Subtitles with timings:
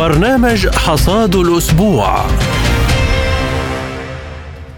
[0.00, 2.24] برنامج حصاد الأسبوع.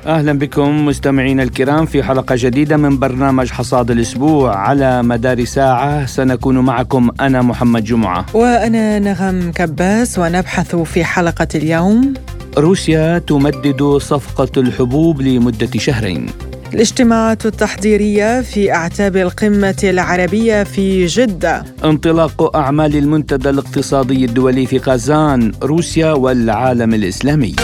[0.06, 4.56] أهلا بكم مستمعينا الكرام في حلقة جديدة من برنامج حصاد الأسبوع.
[4.56, 8.26] على مدار ساعة سنكون معكم أنا محمد جمعة.
[8.34, 12.14] وأنا نغم كباس ونبحث في حلقة اليوم.
[12.58, 16.26] روسيا تمدد صفقة الحبوب لمدة شهرين.
[16.74, 21.64] الاجتماعات التحضيرية في أعتاب القمة العربية في جدة.
[21.84, 27.54] انطلاق أعمال المنتدى الاقتصادي الدولي في قازان روسيا والعالم الإسلامي.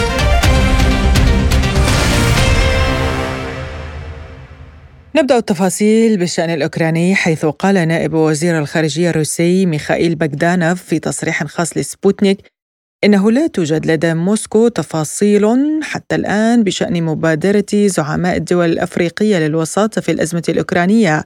[5.15, 11.77] نبدأ التفاصيل بالشأن الأوكراني حيث قال نائب وزير الخارجية الروسي ميخائيل بغدانوف في تصريح خاص
[11.77, 12.58] لسبوتنيك
[13.03, 15.45] إنه لا توجد لدى موسكو تفاصيل
[15.83, 21.23] حتى الآن بشأن مبادرة زعماء الدول الأفريقية للوساطة في الأزمة الأوكرانية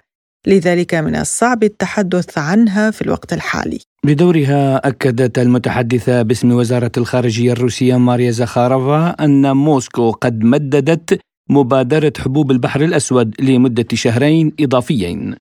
[0.47, 3.79] لذلك من الصعب التحدث عنها في الوقت الحالي.
[4.05, 12.51] بدورها أكدت المتحدثة باسم وزارة الخارجية الروسية ماريا زخارفا أن موسكو قد مددت مبادرة حبوب
[12.51, 15.35] البحر الأسود لمدة شهرين إضافيين.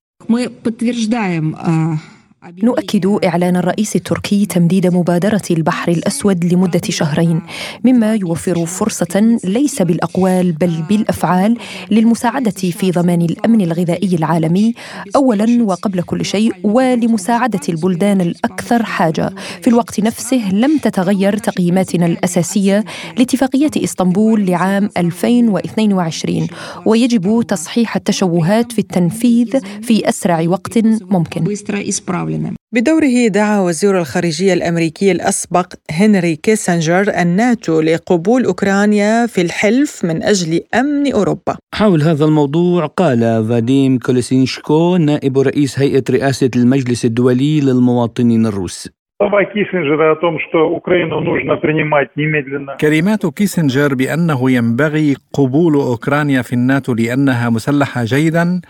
[2.63, 7.41] نؤكد إعلان الرئيس التركي تمديد مبادرة البحر الأسود لمدة شهرين
[7.85, 11.57] مما يوفر فرصة ليس بالأقوال بل بالأفعال
[11.91, 14.75] للمساعدة في ضمان الأمن الغذائي العالمي
[15.17, 19.31] أولا وقبل كل شيء ولمساعدة البلدان الأكثر حاجة.
[19.63, 22.85] في الوقت نفسه لم تتغير تقييماتنا الأساسية
[23.19, 26.47] لاتفاقية إسطنبول لعام 2022
[26.87, 30.79] ويجب تصحيح التشوهات في التنفيذ في أسرع وقت
[31.11, 31.45] ممكن.
[32.75, 40.61] بدوره دعا وزير الخارجية الأمريكي الأسبق هنري كيسنجر الناتو لقبول أوكرانيا في الحلف من أجل
[40.75, 41.57] أمن أوروبا.
[41.75, 48.89] حول هذا الموضوع قال فاديم كوليسنيتشينكو نائب رئيس هيئة رئاسة المجلس الدولي للمواطنين الروس.
[52.81, 58.61] كلمات كيسنجر بأنه ينبغي قبول أوكرانيا في الناتو لأنها مسلحة جيدا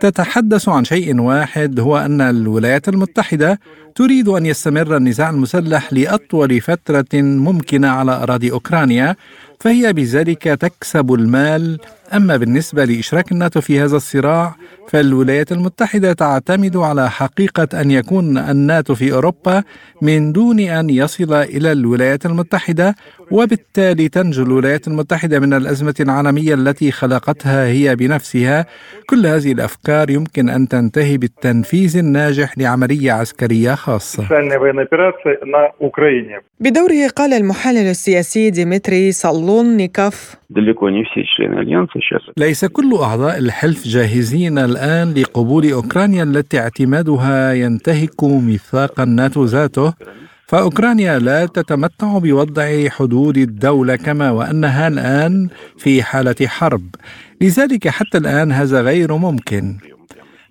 [0.00, 3.60] تتحدث عن شيء واحد هو أن الولايات المتحدة
[3.94, 9.16] تريد أن يستمر النزاع المسلح لأطول فترة ممكنة على أراضي أوكرانيا
[9.60, 11.78] فهي بذلك تكسب المال
[12.16, 14.54] أما بالنسبة لإشراك الناتو في هذا الصراع
[14.88, 19.62] فالولايات المتحدة تعتمد على حقيقة أن يكون الناتو في أوروبا
[20.02, 22.94] من دون أن يصل إلى الولايات المتحدة
[23.30, 28.66] وبالتالي تنجو الولايات المتحدة من الأزمة العالمية التي خلقتها هي بنفسها.
[29.06, 34.22] كل هذه الأفكار يمكن أن تنتهي بالتنفيذ الناجح لعملية عسكرية خاصة.
[36.60, 39.12] بدوره قال المحلل السياسي ديمتري
[42.00, 49.94] صالونيكوف ليس كل أعضاء الحلف جاهزين الآن لقبول أوكرانيا التي اعتمادها ينتهك ميثاق الناتو ذاته.
[50.46, 56.94] فأوكرانيا لا تتمتع بوضع حدود الدولة كما وأنها الآن في حالة حرب.
[57.40, 59.78] لذلك حتى الآن هذا غير ممكن.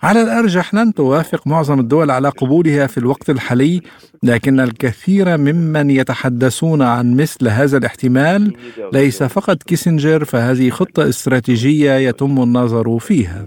[0.03, 3.81] على الأرجح لن توافق معظم الدول على قبولها في الوقت الحالي
[4.23, 8.53] لكن الكثير ممن يتحدثون عن مثل هذا الاحتمال
[8.93, 13.45] ليس فقط كيسنجر فهذه خطة استراتيجية يتم النظر فيها.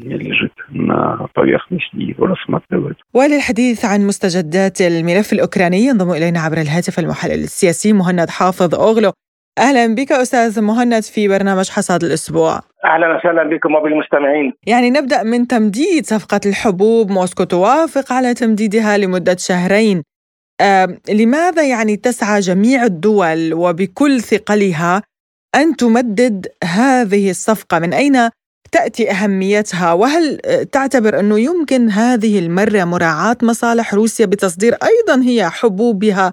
[3.14, 9.12] وللحديث عن مستجدات الملف الأوكراني ينضم إلينا عبر الهاتف المحلل السياسي مهند حافظ أوغلو.
[9.58, 12.60] أهلا بك أستاذ مهند في برنامج حصاد الأسبوع.
[12.84, 14.52] أهلا وسهلا بكم وبالمستمعين.
[14.66, 20.02] يعني نبدأ من تمديد صفقة الحبوب موسكو توافق على تمديدها لمدة شهرين.
[20.60, 25.02] آه، لماذا يعني تسعى جميع الدول وبكل ثقلها
[25.56, 28.30] أن تمدد هذه الصفقة؟ من أين
[28.72, 30.38] تأتي أهميتها؟ وهل
[30.72, 36.32] تعتبر أنه يمكن هذه المرة مراعاة مصالح روسيا بتصدير أيضا هي حبوبها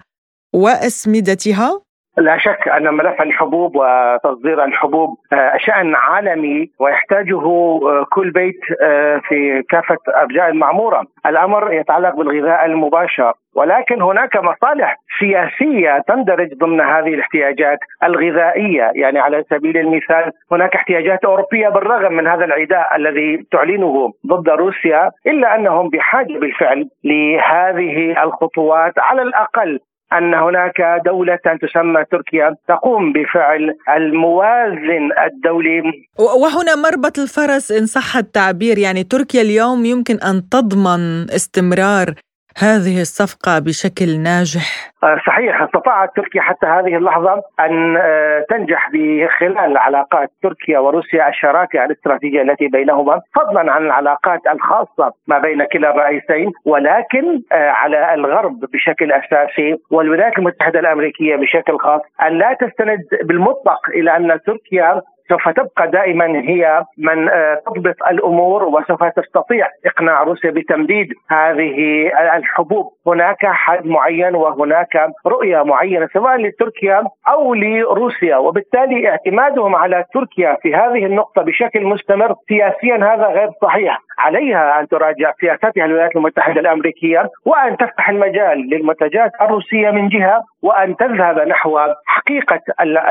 [0.56, 1.82] وأسمدتها؟
[2.20, 9.22] لا شك أن ملف الحبوب وتصدير الحبوب آه، شأن عالمي ويحتاجه آه، كل بيت آه،
[9.28, 17.14] في كافة ارجاء المعموره، الأمر يتعلق بالغذاء المباشر ولكن هناك مصالح سياسية تندرج ضمن هذه
[17.14, 24.14] الاحتياجات الغذائية، يعني على سبيل المثال هناك احتياجات أوروبية بالرغم من هذا العداء الذي تعلنه
[24.28, 29.80] ضد روسيا إلا أنهم بحاجة بالفعل لهذه الخطوات على الأقل.
[30.14, 35.82] أن هناك دولة تسمى تركيا تقوم بفعل الموازن الدولي.
[36.20, 42.14] وهنا مربط الفرس إن صح التعبير يعني تركيا اليوم يمكن أن تضمن استمرار
[42.62, 49.78] هذه الصفقة بشكل ناجح؟ آه، صحيح استطاعت تركيا حتى هذه اللحظة أن آه، تنجح بخلال
[49.78, 56.52] علاقات تركيا وروسيا الشراكة الاستراتيجية التي بينهما فضلا عن العلاقات الخاصة ما بين كلا الرئيسين
[56.66, 63.90] ولكن آه، على الغرب بشكل أساسي والولايات المتحدة الأمريكية بشكل خاص أن لا تستند بالمطلق
[63.96, 70.52] إلى أن تركيا سوف تبقى دائما هي من آه، تضبط الأمور وسوف تستطيع إقناع روسيا
[70.52, 79.76] بتمديد هذه الحبوب، هناك حد معين وهناك رؤية معينة سواء لتركيا أو لروسيا، وبالتالي اعتمادهم
[79.76, 85.86] على تركيا في هذه النقطة بشكل مستمر سياسيا هذا غير صحيح، عليها أن تراجع سياستها
[85.86, 92.62] الولايات المتحدة الأمريكية وأن تفتح المجال للمنتجات الروسية من جهة وأن تذهب نحو حقيقة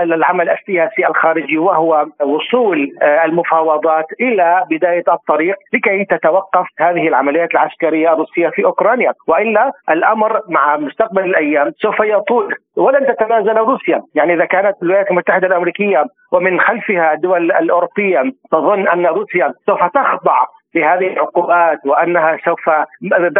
[0.03, 8.13] العمل السياسي الخارجي وهو وصول آه، المفاوضات إلى بداية الطريق لكي تتوقف هذه العمليات العسكرية
[8.13, 9.13] الروسية في أوكرانيا.
[9.29, 14.03] وإلا الأمر مع مستقبل الأيام سوف يطول ولن تتنازل روسيا.
[14.15, 18.23] يعني إذا كانت الولايات المتحدة الأمريكية ومن خلفها الدول الأوروبية
[18.53, 22.69] تظن أن روسيا سوف تخضع لهذه العقوبات وأنها سوف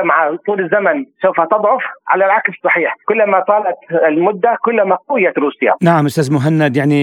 [0.05, 2.95] مع طول الزمن سوف تضعف على العكس صحيح.
[3.09, 3.77] كلما طالت
[4.09, 5.75] المدة كلما قويت روسيا.
[5.83, 7.01] نعم أستاذ مهند يعني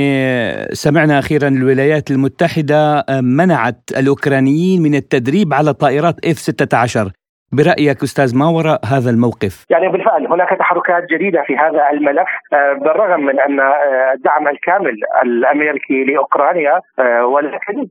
[0.71, 7.11] سمعنا أخيرا الولايات المتحدة منعت الأوكرانيين من التدريب على طائرات إف 16
[7.57, 12.73] برأيك أستاذ ما وراء هذا الموقف؟ يعني بالفعل هناك تحركات جديدة في هذا الملف آه،
[12.73, 17.87] بالرغم من أن آه، الدعم الكامل الأمريكي لأوكرانيا آه، ولكن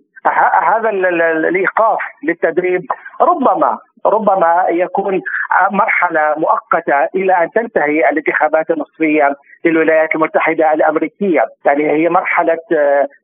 [0.62, 2.86] هذا الإيقاف للتدريب.
[3.20, 5.20] ربما ربما يكون
[5.70, 9.34] مرحلة مؤقتة إلى أن تنتهي الانتخابات النصفيه
[9.64, 12.58] للولايات المتحدة الأمريكية، يعني هي مرحلة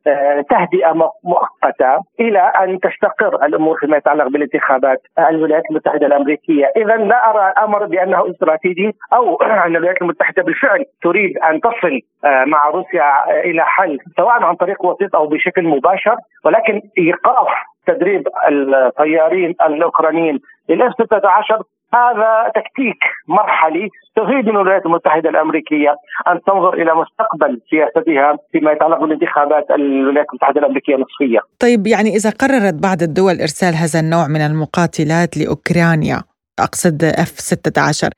[0.07, 0.93] آه، تهدئة
[1.25, 7.87] مؤقتة إلى أن تستقر الأمور فيما يتعلق بالانتخابات الولايات المتحدة الأمريكية، اذا لا أرى الأمر
[7.87, 13.99] بأنه استراتيجي أو أن الولايات المتحدة بالفعل تريد أن تصل آه، مع روسيا إلى حل
[14.17, 17.49] سواء عن طريق وسيط أو بشكل مباشر ولكن إيقاف
[17.87, 20.39] تدريب الطيارين الأوكرانيين
[20.71, 21.63] لل F 16
[21.95, 25.95] هذا تكتيك مرحلي تريد من الولايات المتحدة الأمريكية
[26.29, 31.41] أن تنظر إلى مستقبل سياستها فيما يتعلق بالانتخابات الولايات المتحدة الأمريكية النصفية.
[31.61, 36.19] طيب يعني إذا قررت بعض الدول إرسال هذا النوع من المقاتلات لأوكرانيا
[36.59, 38.09] أقصد F 16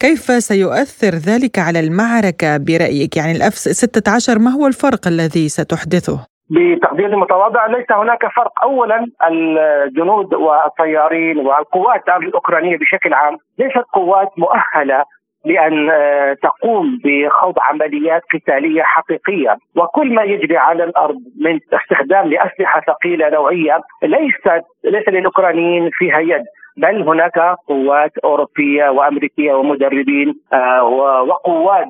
[0.00, 6.26] كيف سيؤثر ذلك على المعركة برأيك؟ يعني ال F 16 ما هو الفرق الذي ستحدثه؟
[6.50, 8.62] بتقدير متواضع ليس هناك فرق.
[8.62, 15.04] اولا الجنود والطيارين والقوات الأوكرانية بشكل عام ليست قوات مؤهلة
[15.44, 19.56] لأن آه، تقوم بخوض عمليات قتالية حقيقية.
[19.76, 26.44] وكل ما يجري على الأرض من استخدام لأسلحة ثقيلة نوعية ليست ليس للأوكرانيين فيها يد
[26.76, 27.38] بل هناك
[27.68, 30.84] قوات أوروبية وأمريكية ومدربين آه،
[31.28, 31.88] وقوات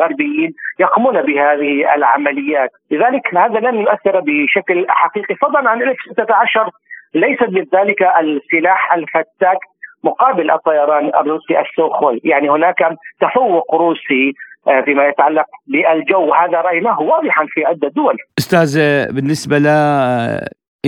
[0.00, 2.70] غربيين يقومون بهذه العمليات.
[2.90, 5.34] لذلك هذا لن يؤثر بشكل حقيقي.
[5.34, 6.70] فضلا عن الاف 16
[7.14, 9.58] ليست بذلك السلاح الفتاك
[10.04, 12.20] مقابل الطيران الروسي السوخوي.
[12.24, 14.34] يعني هناك تفوق روسي
[14.68, 16.34] آه، فيما يتعلق بالجو.
[16.34, 18.16] هذا رايناه واضحا في عدة دول.
[18.38, 18.78] أستاذ
[19.14, 19.58] بالنسبة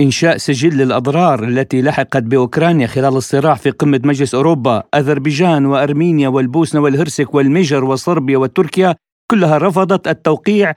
[0.01, 4.83] إنشاء سجل للأضرار التي لحقت بأوكرانيا خلال الصراع في قمة مجلس أوروبا.
[4.95, 8.95] أذربيجان وأرمينيا والبوسنة والهرسك والمجر وصربيا وتركيا
[9.31, 10.73] كلها رفضت التوقيع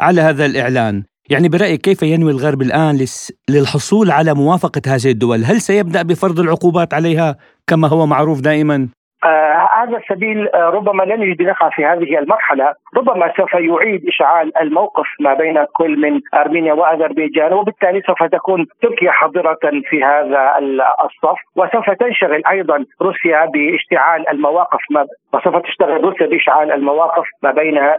[0.00, 1.02] على هذا الإعلان.
[1.30, 3.06] يعني برأيك كيف ينوي الغرب الآن
[3.48, 7.36] للحصول على موافقة هذه الدول؟ هل سيبدأ بفرض العقوبات عليها
[7.66, 8.88] كما هو معروف دائما؟
[9.26, 14.58] آه هذا السبيل آه ربما لن يجد نفع في هذه المرحلة، ربما سوف يعيد إشعال
[14.58, 19.58] الموقف ما بين كل من أرمينيا وأذربيجان وبالتالي سوف تكون تركيا حاضرة
[19.90, 20.54] في هذا
[21.04, 24.80] الصف وسوف تنشغل أيضا روسيا باشتعال المواقف
[25.36, 27.98] وسوف تشتغل روسيا بإشعال المواقف ما بين آه،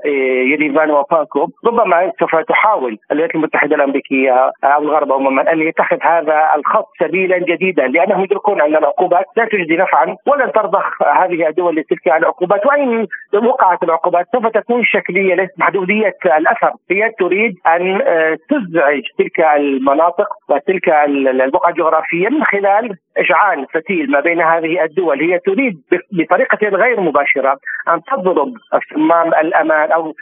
[0.51, 6.49] يريفان وباكو، ربما سوف تحاول الولايات المتحدة الأمريكية آه، أو الغرب عموما أن يتخذ هذا
[6.55, 12.07] الخط سبيلا جديدا لأنهم يدركون أن العقوبات لا تجدي نفعا ولن ترضخ هذه الدول لتلك
[12.07, 12.65] العقوبات.
[12.65, 16.71] وإن وقعت العقوبات سوف تكون شكلية ليست محدودية الأثر.
[16.91, 24.19] هي تريد أن آه، تزعج تلك المناطق وتلك البقعة الجغرافية من خلال إشعال فتيل ما
[24.19, 25.81] بين هذه الدول هي تريد
[26.11, 27.57] بطريقة غير مباشرة
[27.89, 28.53] أن تضرب
[28.93, 30.13] صمام الامان أو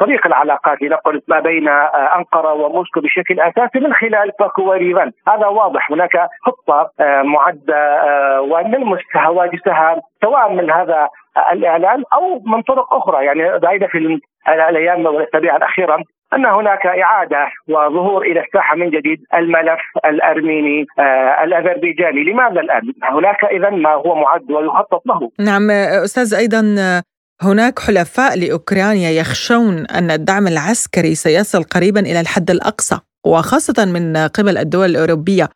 [0.00, 5.46] طريق العلاقات لنقل ما بين آه، أنقرة وموسكو بشكل أساسي من خلال باكو وريفان هذا
[5.46, 5.92] واضح.
[5.92, 8.02] هناك خطة آه، معدة
[8.42, 11.08] ونلمس هواجسها سواء من هذا
[11.52, 13.24] الاعلان أو من طرق أخرى.
[13.24, 15.98] يعني راينا في الأيام والأسابيع الأخيرة
[16.34, 23.44] أن هناك إعادة وظهور إلى الساحة من جديد الملف الأرميني آه الأذربيجاني، لماذا الآن؟ هناك
[23.44, 25.30] اذا ما هو معد ويخطط له.
[25.40, 25.70] نعم
[26.04, 26.60] أستاذ أيضا
[27.42, 34.58] هناك حلفاء لأوكرانيا يخشون أن الدعم العسكري سيصل قريبا إلى الحد الأقصى وخاصة من قبل
[34.58, 35.48] الدول الأوروبية.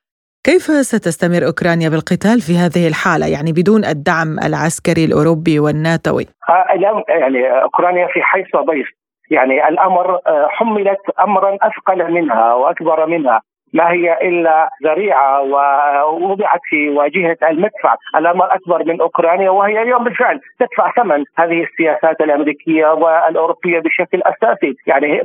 [0.45, 6.65] كيف ستستمر أوكرانيا بالقتال في هذه الحالة يعني بدون الدعم العسكري الأوروبي والناتوي؟ آه
[7.09, 8.89] يعني أوكرانيا في حيث ضيف
[9.33, 13.43] يعني الأمر آه، حملت امرا أثقل منها وأكبر منها.
[13.73, 20.41] ما هي إلا ذريعة ووضعت في واجهة المدفع، الأمر أكبر من أوكرانيا وهي اليوم بالفعل
[20.61, 25.23] تدفع ثمن هذه السياسات الأمريكية والأوروبية بشكل أساسي، يعني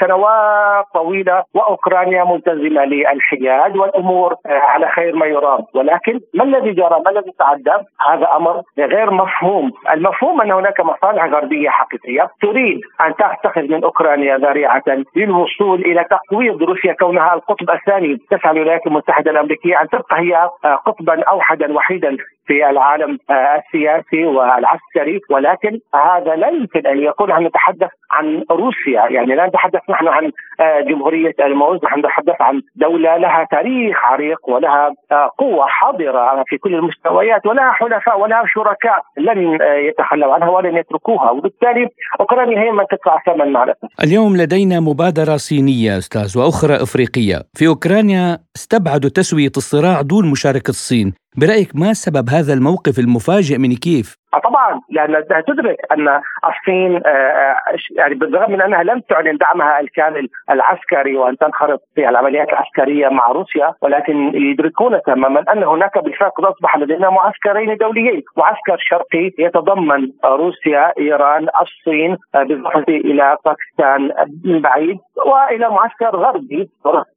[0.00, 7.10] سنوات طويلة وأوكرانيا ملتزمة للحياد والأمور على خير ما يرام، ولكن ما الذي جرى؟ ما
[7.10, 13.62] الذي تعدى؟ هذا أمر غير مفهوم، المفهوم أن هناك مصالح غربية حقيقية تريد أن تتخذ
[13.62, 14.82] من أوكرانيا ذريعة
[15.16, 20.50] للوصول إلى تقويض روسيا كونها القطب الثاني الثاني تسعى الولايات المتحدة الأمريكية أن تبقى هي
[20.64, 22.16] آه، قطبا اوحدا وحيدا
[22.46, 27.30] في العالم آه، السياسي والعسكري ولكن هذا لا يمكن أن يكون.
[27.30, 29.02] عن نتحدث عن روسيا.
[29.10, 34.48] يعني لا نتحدث نحن عن آه، جمهورية الموز نحن نتحدث عن دولة لها تاريخ عريق
[34.48, 34.94] ولها
[35.38, 41.30] قوة حاضرة في كل المستويات ولها حلفاء ولها شركاء لن يتخلوا عنها ولن يتركوها.
[41.30, 41.88] وبالتالي
[42.20, 43.74] أوكرانيا هي من تدفع ثمن مع
[44.04, 47.36] اليوم لدينا مبادرة صينية أستاذ وأخرى إفريقية.
[47.54, 51.14] في أوكرانيا استبعدوا تسوية الصراع دون مشاركة الصين.
[51.36, 57.08] برأيك ما سبب هذا الموقف المفاجئ من كيف؟ آه، طبعا لأن تدرك أن الصين آه،
[57.08, 63.08] آه، يعني بالرغم من أنها لم تعلن دعمها الكامل العسكري وأن تنخرط في العمليات العسكرية
[63.08, 69.30] مع روسيا ولكن يدركون تماما أن هناك بالفعل قد أصبح لدينا معسكرين دوليين، معسكر شرقي
[69.38, 74.12] يتضمن روسيا، إيران، الصين بالإضافة إلى باكستان
[74.44, 76.68] من بعيد وإلى معسكر غربي.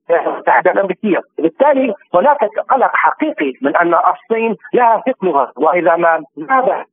[0.10, 6.86] المتحده الامريكيه، بالتالي هناك قلق حقيقي من أن الصين لها ثقلها وإذا ما ذهب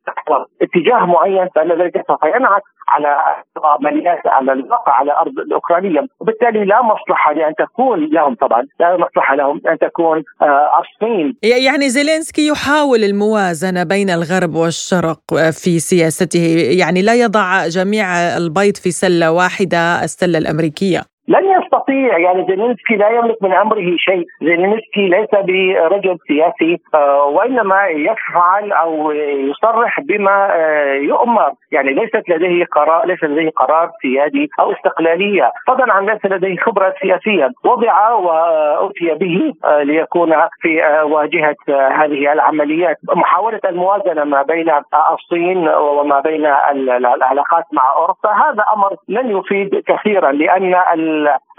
[0.63, 3.17] اتجاه معين فإن ذلك سوف ينعكس على
[3.65, 6.01] عمليات على الواقع على الأرض الأوكرانية.
[6.21, 11.37] وبالتالي لا مصلحة لأن تكون لهم طبعا لا مصلحة لهم أن تكون آه، الصين.
[11.43, 16.75] يعني زيلينسكي يحاول الموازنة بين الغرب والشرق في سياسته.
[16.79, 21.10] يعني لا يضع جميع البيض في سلة واحدة السلة الأمريكية.
[21.29, 27.87] لن يستطيع يعني زيلينسكي لا يملك من أمره شيء، زيلينسكي ليس برجل سياسي آه، وإنما
[27.87, 29.13] يفعل أو
[29.51, 35.93] يصرح بما آه، يؤمر، يعني ليست لديه قرار ليس لديه قرار سيادي أو استقلالية، فضلا
[35.93, 43.61] عن ليس لديه خبرة سياسية، وضع واتي به آه، ليكون في واجهة هذه العمليات، محاولة
[43.65, 44.71] الموازنة ما بين
[45.13, 50.75] الصين وما بين العلاقات مع أوروبا، هذا أمر لن يفيد كثيرا لأن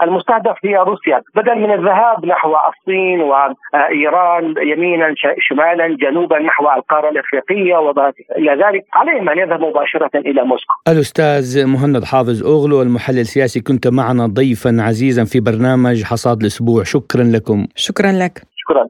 [0.02, 5.14] المستهدف هي روسيا بدل من الذهاب نحو الصين وإيران يمينا
[5.48, 10.74] شمالا جنوبا نحو القارة الإفريقية وما إلى ذلك عليهم ان يذهبوا مباشرة إلى موسكو.
[10.88, 17.22] الأستاذ مهند حافظ اوغلو المحلل السياسي كنت معنا ضيفا عزيزا في برنامج حصاد الأسبوع شكرا
[17.22, 17.66] لكم.
[17.76, 18.42] شكرا لك.
[18.56, 18.84] شكرا.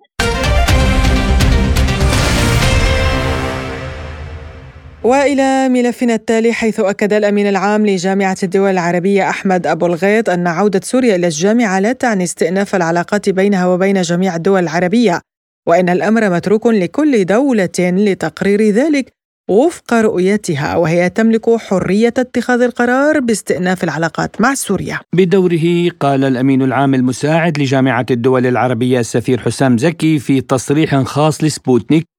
[5.05, 10.81] وإلى ملفنا التالي حيث أكد الأمين العام لجامعة الدول العربية أحمد أبو الغيط أن عودة
[10.85, 15.21] سوريا إلى الجامعة لا تعني استئناف العلاقات بينها وبين جميع الدول العربية
[15.69, 19.13] وإن الأمر متروك لكل دولة لتقرير ذلك
[19.51, 25.01] وفق رؤيتها وهي تملك حرية اتخاذ القرار باستئناف العلاقات مع سوريا.
[25.13, 32.12] بدوره قال الأمين العام المساعد لجامعة الدول العربية السفير حسام زكي في تصريح خاص لسبوتنيك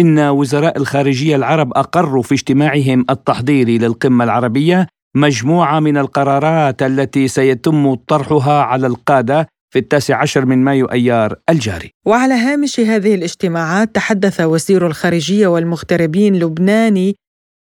[0.00, 4.86] إن وزراء الخارجية العرب أقروا في اجتماعهم التحضيري للقمة العربية
[5.16, 11.90] مجموعة من القرارات التي سيتم طرحها على القادة في التاسع عشر من مايو أيار الجاري.
[12.06, 17.16] وعلى هامش هذه الاجتماعات تحدث وزير الخارجية والمغتربين لبناني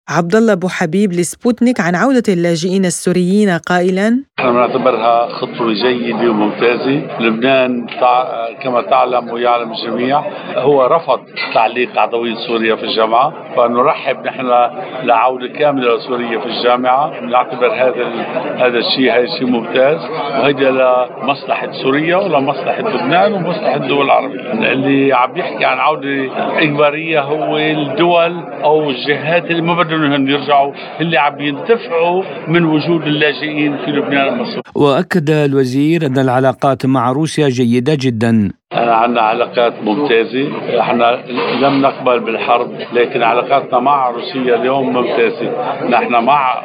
[0.09, 4.23] عبد الله أبو حبيب لسبوتنيك عن عودة اللاجئين السوريين قائلا.
[4.39, 7.87] نحن نعتبرها خطوة جيدة وممتازة، لبنان
[8.63, 10.23] كما تعلم ويعلم الجميع
[10.55, 11.19] هو رفض
[11.53, 14.47] تعليق عضوية سوريا في الجامعة، فنرحب نحن
[15.03, 18.05] لعودة كاملة لسوريا في الجامعة، نعتبر هذا
[18.57, 19.99] هذا الشيء هذا الشيء ممتاز.
[20.39, 27.57] وهيدا لمصلحة سوريا ولمصلحة لبنان ومصلحة الدول العربية، اللي عم يحكي عن عودة إجبارية هو
[27.57, 29.73] الدول أو الجهات اللي ما
[30.06, 36.86] انهم يرجعوا اللي عم ينتفعوا من وجود اللاجئين في لبنان ومصر وأكد الوزير أن العلاقات
[36.86, 38.51] مع روسيا جيدة جدا.
[38.74, 40.80] عندنا علاقات ممتازة.
[40.80, 41.24] إحنا
[41.62, 45.50] لم نقبل بالحرب لكن علاقاتنا مع روسيا اليوم ممتازة.
[45.89, 46.63] نحن مع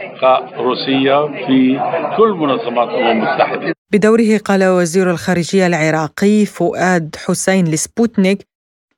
[0.59, 1.81] روسيا في
[2.17, 3.73] كل منظمات الأمم المتحدة.
[3.93, 8.39] بدوره قال وزير الخارجية العراقي فؤاد حسين لسبوتنيك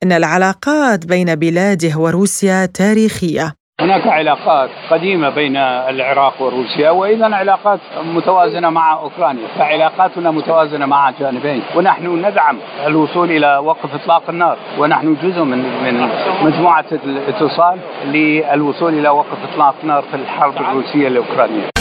[0.03, 3.53] أن العلاقات بين بلاده وروسيا تاريخية.
[3.81, 11.61] هناك علاقات قديمة بين العراق وروسيا وأيضا علاقات متوازنة مع أوكرانيا فعلاقاتنا متوازنة مع الجانبين
[11.75, 16.09] ونحن ندعم الوصول إلى وقف إطلاق النار ونحن جزء من من
[16.41, 21.74] مجموعة الاتصال للوصول إلى وقف إطلاق النار في الحرب الروسية الأوكرانية.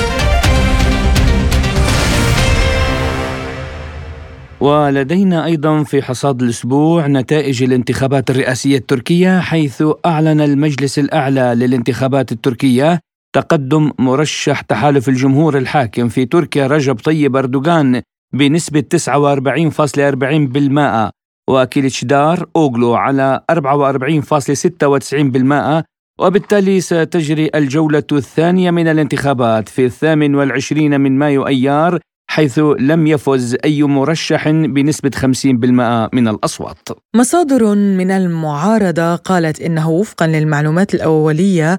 [4.60, 13.00] ولدينا أيضا في حصاد الأسبوع نتائج الانتخابات الرئاسية التركية حيث أعلن المجلس الأعلى للانتخابات التركية
[13.34, 18.02] تقدم مرشح تحالف الجمهور الحاكم في تركيا رجب طيب أردوغان
[18.34, 21.10] بنسبة 49.40%
[21.50, 25.84] وكيلتشدار أوغلو على 44.96%
[26.20, 33.56] وبالتالي ستجري الجولة الثانية من الانتخابات في الثامن والعشرين من مايو أيار حيث لم يفز
[33.64, 36.88] أي مرشح بنسبة 50% من الأصوات.
[37.16, 41.78] مصادر من المعارضة قالت إنه وفقا للمعلومات الأولية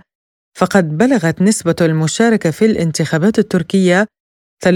[0.58, 4.08] فقد بلغت نسبة المشاركة في الانتخابات التركية
[4.66, 4.70] 93.6%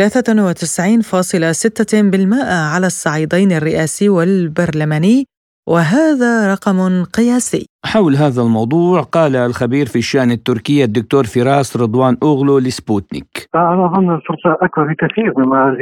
[2.44, 5.26] على الصعيدين الرئاسي والبرلماني
[5.70, 7.66] وهذا رقم قياسي.
[7.86, 13.48] حول هذا الموضوع قال الخبير في الشأن التركي الدكتور فراس رضوان أوغلو لسبوتنيك.
[13.56, 15.78] أنا أظن الفرصة أكبر بكثير مما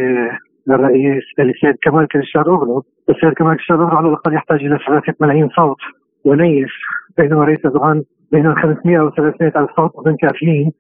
[0.67, 5.77] للرئيس السيد كمال كليشداروغلو السيد كمال كليشداروغلو على الأقل يحتاج إلى ثلاثة ملايين صوت
[6.25, 6.71] ونيف
[7.17, 10.71] بينما رئيس أردوغان بين 500 و 300 ألف صوت أظن كافيين.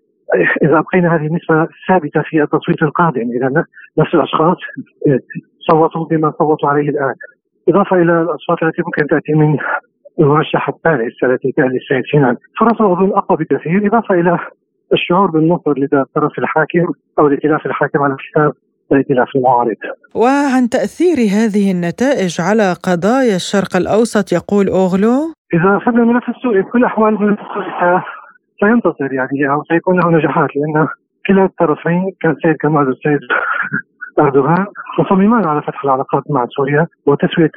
[0.63, 3.63] إذا أبقينا هذه النسبة ثابتة في التصويت القادم إذا
[3.97, 4.57] نفس الأشخاص
[5.71, 7.13] صوتوا بما صوتوا عليه الآن.
[7.69, 9.57] إضافة إلى الأصوات التي ممكن تأتي من
[10.19, 14.39] المرشح الثالث التي كان للسيد سينان فرصه أظن أقوى بكثير إضافة إلى
[14.93, 18.53] الشعور بالنصر لدى الطرف الحاكم أو الائتلاف الحاكم على حساب
[18.91, 19.75] الائتلاف المعارض.
[20.15, 26.69] وعن تأثير هذه النتائج على قضايا الشرق الأوسط يقول أوغلو إذا أخذنا الملف السوري في
[26.69, 27.37] كل الأحوال
[28.59, 30.87] سينتصر يعني أو سيكون له نجاحات لأن
[31.27, 33.19] كلا الطرفين كان السيد كمال والسيد
[34.19, 34.65] أردوغان
[34.99, 37.51] مصممان على فتح العلاقات مع سوريا وتسوية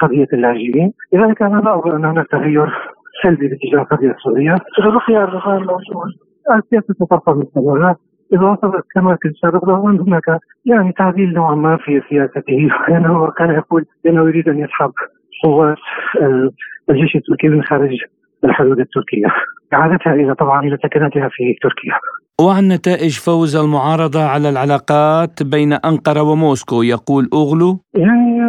[0.00, 2.68] قضية اللاجئين، لذلك أنا لا أظن أن هناك تغير
[3.22, 6.12] سلبي باتجاه القضية السوريه، إذا بقي اردوغان موجود
[6.56, 7.96] السياسة ستبقى مستمره
[8.32, 12.68] إذا وصلت كما كنت سابقا هناك يعني تعديل نوعا ما في سياسته.
[12.88, 14.92] لأنه كان يقول انه يريد أن يسحب
[15.44, 15.76] قوات
[16.90, 17.96] الجيش التركي من خارج
[18.44, 19.26] الحدود التركية.
[19.74, 21.94] إعادتها إلى طبعا إلى سكناتها في تركيا.
[22.46, 26.82] وعن نتائج فوز المعارضة على العلاقات بين أنقرة وموسكو.
[26.82, 28.40] يقول أوغلو يعني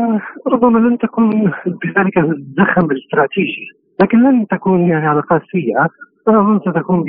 [0.48, 1.30] ربما لن تكون
[1.66, 3.68] بذلك الزخم الاستراتيجي
[4.02, 5.88] لكن لن تكون يعني علاقات سيئة.
[6.28, 7.08] أنا أظن ستكون ب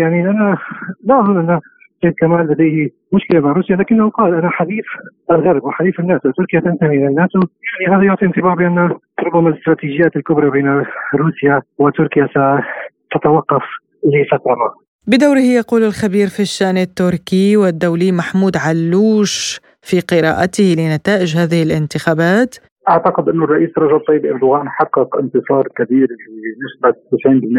[0.00, 0.58] يعني أنا
[1.04, 1.60] لا أظن أن
[2.02, 4.86] سيد كمال لديه مشكلة مع روسيا لكنه قال أنا حليف
[5.30, 6.30] الغرب وحليف الناتو.
[6.30, 7.40] تركيا تنتمي إلى الناتو.
[7.40, 12.28] يعني هذا يعطي انطباع بأن ربما الاستراتيجيات الكبرى بين روسيا وتركيا
[13.10, 13.62] ستتوقف
[14.04, 14.83] لفترة ما.
[15.06, 22.54] بدوره يقول الخبير في الشان التركي والدولي محمود علوش في قراءته لنتائج هذه الانتخابات
[22.88, 26.08] أعتقد أنه الرئيس رجب طيب إردوغان حقق انتصار كبير
[26.60, 26.98] بنسبة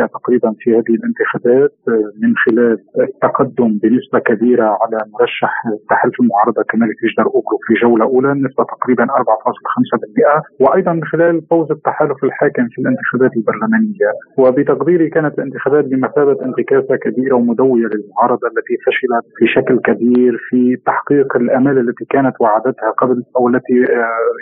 [0.05, 1.73] 90% تقريبا في هذه الانتخابات
[2.21, 5.53] من خلال التقدم بنسبة كبيرة على مرشح
[5.89, 9.09] تحالف المعارضة كمال كيشدر أوغلو في جولة أولى نسبة تقريبا 4.5%
[10.59, 14.09] وأيضا من خلال فوز التحالف الحاكم في الانتخابات البرلمانية.
[14.37, 21.35] وبتقديري كانت الانتخابات بمثابة انتكاسه كبيرة ومدوية للمعارضة التي فشلت في شكل كبير في تحقيق
[21.37, 23.73] الامال التي كانت وعدتها قبل أو التي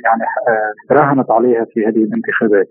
[0.05, 0.23] يعني
[0.91, 2.67] راهنت عليها في هذه الانتخابات.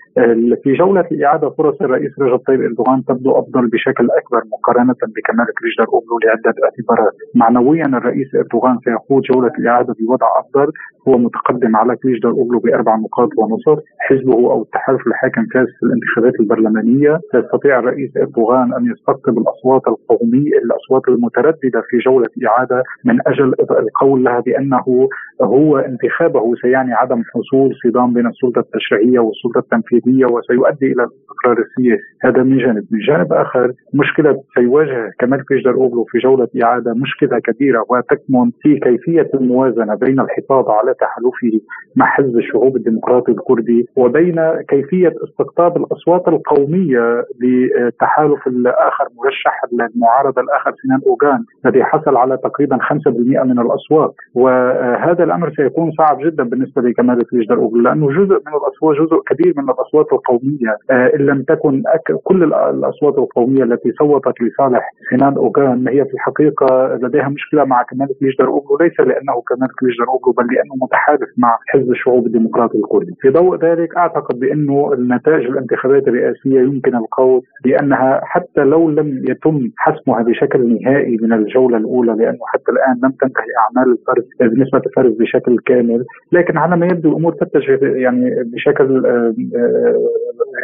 [0.63, 5.87] في جولة إعادة فرص الرئيس رجب طيب إردوغان تبدو أفضل بشكل أكبر مقارنة بكمال كريجدر
[5.95, 7.15] أوغلو لعدة اعتبارات.
[7.35, 10.73] معنويا الرئيس إردوغان سيخوض جولة الإعادة بوضع أفضل
[11.09, 13.83] هو متقدم على كليجدر أوغلو بأربع نقاط ونصف.
[13.99, 17.21] حزبه أو التحالف الحاكم فاز في الانتخابات البرلمانية.
[17.33, 24.25] سيستطيع الرئيس إردوغان أن يستقطب الأصوات القومية الأصوات المترددة في جولة إعادة من أجل القول
[24.25, 25.09] لها بأنه
[25.43, 31.59] هو انتخابه سيعني عدم حصول في الصدام بين السلطة التشريعية والسلطة التنفيذية وسيؤدي إلى الاستقرار
[31.59, 36.95] السياسي، هذا من جانب، من جانب آخر مشكلة سيواجه كمال فيجدر أوغلو في جولة إعادة
[36.95, 41.65] مشكلة كبيرة وتكمن في كيفية الموازنة بين الحفاظ على تحالفه
[41.97, 49.61] مع حزب الشعوب الديمقراطي الكردي وبين كيفية استقطاب الأصوات القومية لتحالف الآخر مرشح
[49.95, 54.15] المعارضه الآخر سنان أوغان الذي حصل على تقريبا 5% من الأصوات.
[54.35, 57.82] وهذا الأمر سيكون صعب جدا بالنسبة لكمال كليجدار أوغلو.
[57.83, 60.77] لأنه جزء من الأصوات جزء كبير من الأصوات القومية.
[60.91, 61.83] آه، إن لم تكن
[62.25, 68.09] كل الأصوات القومية التي صوتت لصالح سنان أوغان هي في الحقيقة لديها مشكلة مع كمال
[68.19, 73.15] كليجدار أوغلو ليس لأنه كمال كليجدار أوغلو بل لأنه متحالف مع حزب الشعوب الديمقراطي الكردي.
[73.21, 79.71] في ضوء ذلك أعتقد بانه النتائج الانتخابات الرئاسية يمكن القول بأنها حتى لو لم يتم
[79.77, 85.13] حسمها بشكل نهائي من الجولة الأولى لأنه حتى الآن لم تنتهي أعمال الفرز بالنسبة للفرز
[85.21, 86.05] بشكل كامل.
[86.33, 89.99] لكن على ما يبدو الأمور تتجه يعني بشكل آه، آه،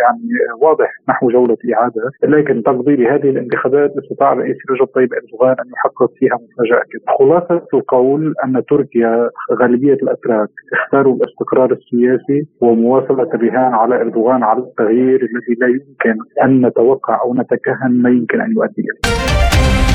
[0.00, 0.28] يعني
[0.60, 6.10] واضح نحو جولة إعادة لكن تقديري هذه الانتخابات استطاع الرئيس رجب طيب اردوغان أن يحقق
[6.18, 6.82] فيها مفاجأة
[7.18, 15.20] خلاصة القول أن تركيا غالبية الأتراك اختاروا الاستقرار السياسي ومواصلة الرهان على إردوغان على التغيير
[15.22, 19.87] الذي لا يمكن أن نتوقع أو نتكهن ما يمكن أن يؤدي إليه.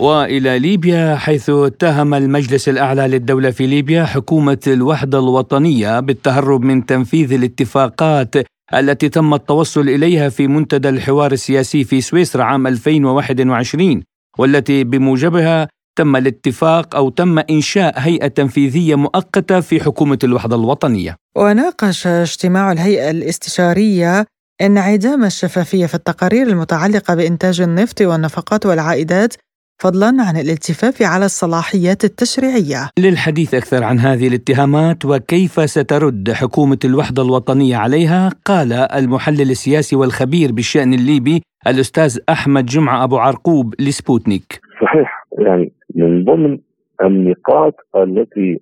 [0.00, 7.32] وإلى ليبيا حيث اتهم المجلس الأعلى للدولة في ليبيا حكومة الوحدة الوطنية بالتهرب من تنفيذ
[7.32, 8.34] الاتفاقات
[8.74, 14.02] التي تم التوصل إليها في منتدى الحوار السياسي في سويسرا عام 2021
[14.38, 21.16] والتي بموجبها تم الاتفاق أو تم إنشاء هيئة تنفيذية مؤقتة في حكومة الوحدة الوطنية.
[21.36, 24.26] وناقش اجتماع الهيئة الاستشارية
[24.60, 29.34] انعدام الشفافية في التقارير المتعلقة بإنتاج النفط والنفقات والعائدات
[29.82, 32.80] فضلا عن الالتفاف على الصلاحيات التشريعية.
[32.98, 40.48] للحديث أكثر عن هذه الاتهامات وكيف سترد حكومة الوحدة الوطنية عليها، قال المحلل السياسي والخبير
[40.52, 44.60] بالشأن الليبي الأستاذ أحمد جمعة أبو عرقوب لسبوتنيك.
[44.82, 46.58] صحيح يعني من ضمن
[47.06, 48.60] النقاط التي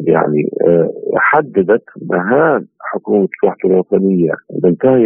[0.00, 4.32] يعني آه، حددت مهام حكومة الوحدة الوطنية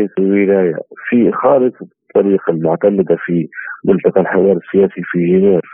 [0.06, 0.76] في الولاية
[1.08, 1.86] في خارطة
[2.16, 3.48] الطريق المعتمدة في
[3.85, 5.64] ملتقى الحوار السياسي في جنيف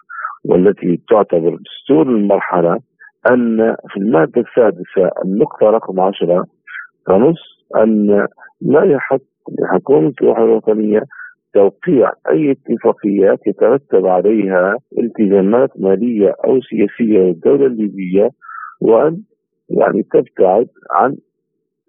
[0.44, 2.78] والتي تعتبر دستور المرحلة
[3.30, 6.46] أن في المادة السادسة النقطة رقم عشرة
[7.06, 7.38] تنص
[7.76, 8.26] أن
[8.60, 9.20] لا يحق
[9.62, 11.02] لحكومة الوحدة الوطنية
[11.54, 18.30] توقيع أي اتفاقيات يترتب عليها التزامات مالية أو سياسية للدولة الليبية
[18.80, 19.22] وأن
[19.70, 21.16] يعني تبتعد عن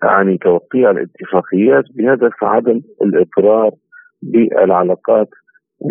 [0.03, 3.71] يعني توقيع الاتفاقيات بهدف عدم الإضرار
[4.21, 5.29] بالعلاقات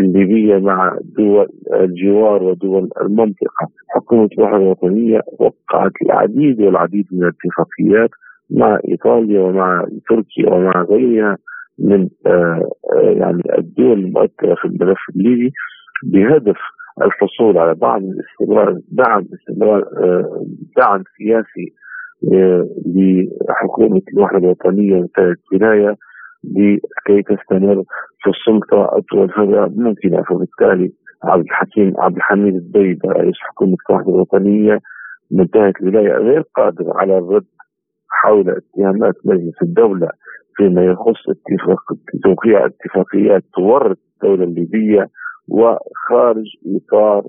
[0.00, 3.66] الليبية مع دول الجوار ودول المنطقة.
[3.88, 8.10] حكومة الوحدة الوطنية وقعت العديد والعديد من الاتفاقيات
[8.50, 11.36] مع إيطاليا ومع تركيا ومع غيرها
[11.78, 15.52] من آه، آه، يعني الدول المؤثرة في الملف الليبي
[16.04, 16.56] بهدف
[17.02, 21.74] الحصول على دعم الاستمرار دعم استمرار آه، دعم سياسي
[23.48, 25.06] لحكومة الوحدة الوطنية
[25.52, 25.96] ولاية
[26.44, 27.82] لكي تستمر
[28.22, 30.92] في السلطة أطول فترة ممكنة فبالتالي
[31.24, 34.78] عبد الحكيم عبد الحميد الديب رئيس حكومة الوحدة الوطنية
[35.30, 37.44] منتهى الولاية غير قادر على الرد
[38.10, 40.08] حول اتهامات مجلس الدولة
[40.56, 41.80] فيما يخص اتفاق
[42.24, 45.06] توقيع اتفاقيات تورط الدولة الليبية
[45.48, 47.24] وخارج إطار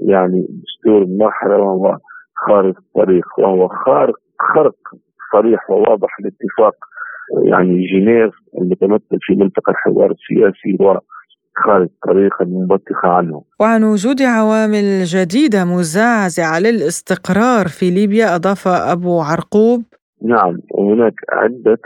[0.00, 1.98] يعني دستور المرحلة وهو
[2.46, 4.14] خارج الطريق وهو خارق
[4.54, 4.74] خرق
[5.32, 6.74] صريح وواضح لاتفاق
[7.44, 13.42] يعني جنيف المتمثل في منطقة الحوار السياسي وخارج الطريق المنبثقة عنه.
[13.60, 19.82] وعن وجود عوامل جديدة مزعزعة للاستقرار في ليبيا أضاف أبو عرقوب.
[20.22, 21.78] نعم هناك عدة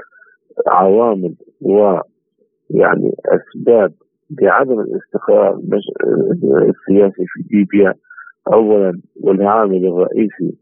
[0.68, 3.92] عوامل ويعني أسباب
[4.40, 5.61] لعدم الاستقرار
[6.44, 7.94] السياسي في ليبيا.
[8.53, 10.55] أولا والعامل الرئيسي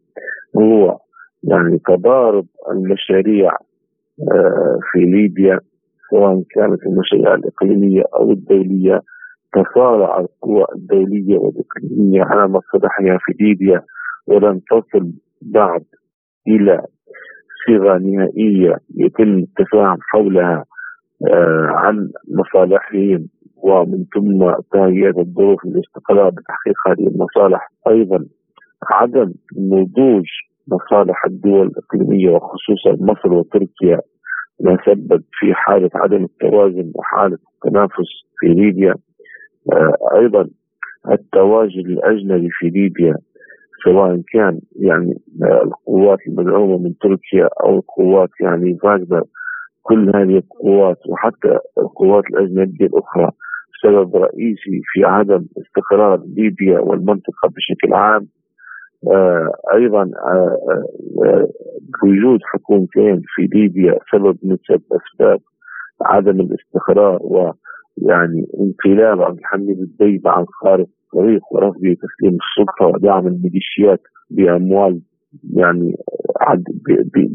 [0.56, 0.98] هو
[1.42, 3.52] يعني تضارب المشاريع
[4.92, 5.60] في ليبيا
[6.10, 9.00] سواء كانت المشاريع الإقليمية أو الدولية
[9.52, 12.22] تصارع القوى الدولية والإقليمية.
[12.22, 13.82] على مصالحها في ليبيا
[14.26, 15.84] ولم تصل بعد
[16.48, 16.82] إلى
[17.66, 20.64] صيغة نهائية يتم التفاهم حولها
[21.30, 23.28] آه، عن مصالحهم.
[23.62, 27.68] ومن ثم تهيئة الظروف للاستقرار بتحقيق هذه المصالح.
[27.88, 28.24] أيضا
[28.90, 30.26] عدم نضوج
[30.72, 34.00] مصالح الدول الإقليمية وخصوصا مصر وتركيا
[34.60, 38.94] ما سبب في حالة عدم التوازن وحالة التنافس في ليبيا.
[39.72, 40.48] آه، أيضا
[41.12, 43.14] التواجد الأجنبي في ليبيا
[43.84, 49.22] سواء كان يعني القوات المدعومة من تركيا أو القوات يعني فاغنر
[49.82, 53.30] كل هذه القوات وحتى القوات الأجنبية الأخرى
[53.82, 58.22] سبب رئيسي في عدم استقرار ليبيا والمنطقة بشكل عام.
[58.22, 58.37] آه
[59.74, 60.58] أيضا آه
[61.24, 61.48] آه
[62.04, 65.40] وجود حكومتين في ليبيا سبب من أسباب
[66.02, 74.00] عدم الاستقرار ويعني انقلاب عبد الحميد الديبة عن خارج الطريق ورفض تسليم السلطة ودعم الميليشيات
[74.30, 75.00] بأموال
[75.56, 75.96] يعني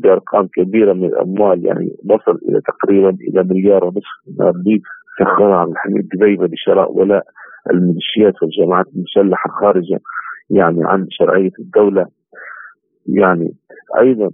[0.02, 4.82] بأرقام كبيرة من الأموال يعني وصل إلى تقريبا إلى مليار ونصف دينار
[5.20, 7.24] سخرها عبد الحميد دبيبه لشراء ولاء
[7.72, 10.00] الميليشيات والجماعات المسلحة خارجه
[10.54, 12.08] يعني عن شرعية الدولة.
[13.08, 13.54] يعني
[14.00, 14.30] أيضا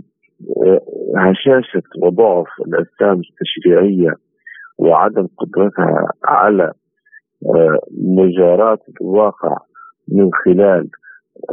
[0.58, 0.82] آه،
[1.18, 4.14] هشاشة وضعف الأجسام التشريعية
[4.78, 6.72] وعدم قدرتها على
[7.46, 9.58] آه، مجاراة الواقع
[10.08, 10.90] من خلال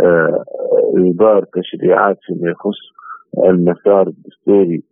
[0.03, 0.45] آه،
[0.99, 2.79] إصدار تشريعات فيما يخص
[3.45, 4.83] المسار الدستوري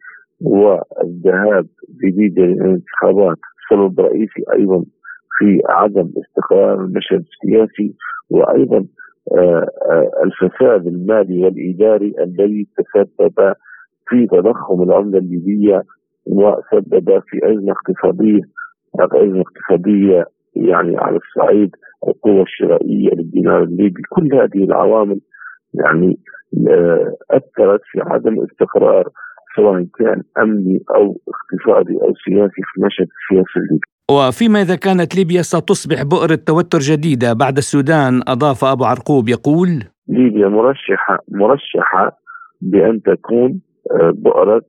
[0.40, 1.66] والذهاب
[2.04, 3.38] جديد للانتخابات.
[3.70, 4.84] سبب رئيسي أيضا
[5.38, 7.94] في عدم استقرار المشهد السياسي
[8.30, 8.84] وأيضا
[10.24, 13.54] الفساد المالي والإداري الذي تسبب
[14.08, 15.82] في تضخم العملة الليبية
[16.26, 18.40] وسبب في أزمة اقتصادية
[19.00, 21.70] أزمة اقتصادية يعني على الصعيد
[22.08, 24.02] القوة الشرائية للدينار الليبي.
[24.10, 25.20] كل هذه العوامل
[25.74, 26.18] يعني
[26.68, 29.08] آه، أثرت في عدم استقرار
[29.56, 35.42] سواء كان أمني أو اقتصادي أو سياسي في المشهد السياسي الليبي وفيما إذا كانت ليبيا
[35.42, 39.68] ستصبح بؤرة توتر جديدة بعد السودان أضاف أبو عرقوب يقول
[40.08, 42.18] ليبيا مرشحة مرشحة
[42.60, 44.62] بأن تكون آه، بؤرة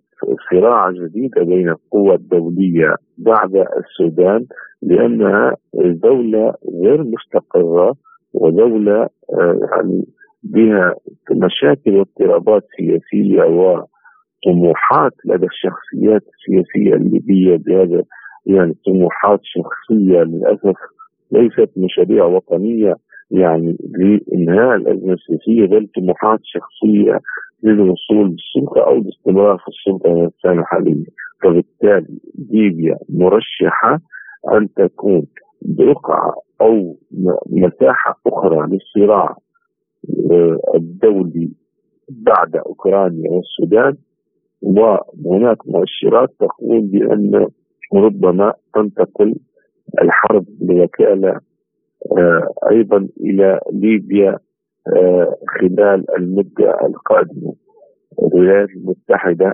[0.52, 4.46] صراع جديدة بين القوى الدولية بعد السودان
[4.82, 5.56] لأنها
[6.04, 7.96] دولة غير مستقرة
[8.34, 9.02] ودولة
[9.34, 10.06] آه، يعني
[10.44, 10.96] بها
[11.32, 18.04] مشاكل واضطرابات سياسية وطموحات لدى الشخصيات السياسية الليبية بهذا
[18.46, 20.76] يعني طموحات شخصية للأسف
[21.32, 22.96] ليست مشاريع وطنية
[23.32, 27.20] يعني لإنهاء الأزمة السياسية بل طموحات شخصية
[27.64, 31.06] للوصول للسلطة أو الاستمرار في السلطة السنة الحالية
[31.44, 32.20] فبالتالي
[32.52, 34.00] ليبيا مرشحة
[34.54, 35.26] أن تكون
[35.62, 36.98] بقعة أو
[37.50, 39.36] مساحة أخرى للصراع
[40.32, 41.52] آه، الدولي
[42.10, 43.98] بعد أوكرانيا والسودان.
[44.62, 47.48] وهناك مؤشرات تقول بأن
[47.94, 49.36] ربما تنتقل
[50.02, 51.40] الحرب بوكالة
[52.18, 54.40] آه، أيضا إلى ليبيا
[54.96, 57.54] آه، خلال المدة القادمة.
[58.24, 59.54] الولايات المتحدة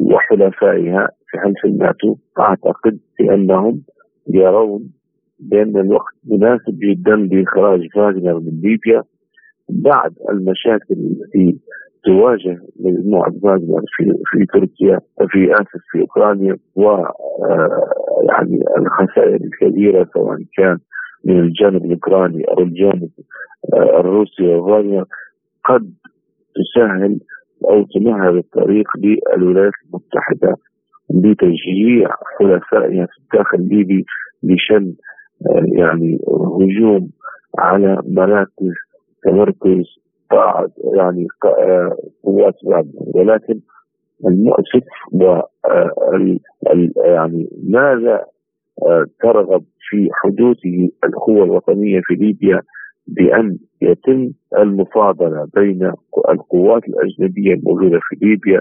[0.00, 3.82] وحلفائها في حلف الناتو أعتقد بأنهم
[4.28, 4.90] يرون
[5.38, 9.02] بأن الوقت مناسب جدا لإخراج فاغنر من ليبيا
[9.68, 11.58] بعد المشاكل التي
[12.04, 17.92] تواجه مجموعة فاغنر في في تركيا في آسف في أوكرانيا و آه،
[18.28, 20.78] يعني الخسائر الكبيرة سواء كان
[21.24, 23.10] من الجانب الأوكراني أو الجانب
[23.74, 25.04] آه، الروسي وفاغنر
[25.64, 25.92] قد
[26.54, 27.20] تسهل
[27.70, 30.56] أو تمهد الطريق للولايات المتحدة
[31.10, 34.04] بتشجيع حلفائها في الداخل الليبي
[34.42, 34.94] لشن
[35.46, 36.18] آه، يعني
[36.60, 37.10] هجوم
[37.58, 38.72] على مراكز
[39.22, 40.01] تمركز
[40.94, 42.54] يعني آه، قوات
[43.14, 43.60] ولكن
[44.26, 46.36] المؤسف و آه،
[47.04, 48.24] يعني ماذا
[49.20, 50.56] ترغب في حدوث
[51.04, 52.60] القوة الوطنية في ليبيا
[53.06, 55.92] بأن يتم المفاضلة بين
[56.30, 58.60] القوات الأجنبية الموجودة في ليبيا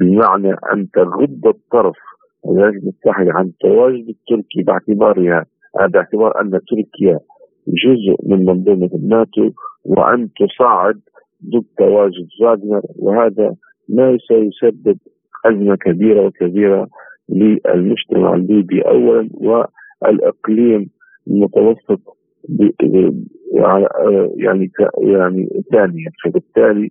[0.00, 1.96] بمعنى أن تغض الطرف
[2.44, 5.46] الولايات المتحده عن التواجد التركي باعتبارها
[5.88, 7.18] باعتبار أن تركيا
[7.84, 9.50] جزء من منظومة الناتو
[9.84, 11.00] وأن تصعد
[11.44, 13.54] ضد تواجد فاغنر وهذا
[13.88, 14.98] ما سيسبب
[15.46, 16.88] أزمة كبيرة وكبيرة
[17.28, 19.28] للمجتمع الليبي اولا
[20.02, 20.90] والإقليم
[21.28, 22.00] المتوسط
[24.36, 24.70] يعني
[25.02, 26.10] يعني ثانيا.
[26.24, 26.90] فبالتالي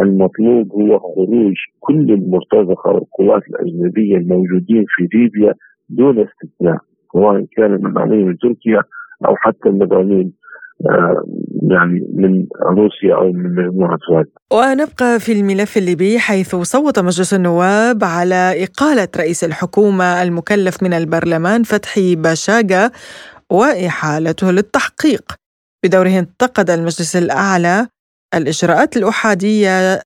[0.00, 5.54] المطلوب هو خروج كل المرتزقة والقوات الأجنبية الموجودين في ليبيا
[5.88, 6.78] دون استثناء
[7.12, 8.82] سواء كان من تركيا
[9.26, 10.32] أو حتى المدعومين
[10.90, 11.24] آه،
[11.70, 14.26] يعني من روسيا أو من مجموعه سواد.
[14.52, 21.62] ونبقى في الملف الليبي حيث صوت مجلس النواب على إقالة رئيس الحكومة المكلف من البرلمان
[21.62, 22.90] فتحي باشاغا
[23.50, 25.34] وإحالته للتحقيق.
[25.84, 27.86] بدوره انتقد المجلس الأعلى
[28.34, 30.00] الإجراءات الأحادية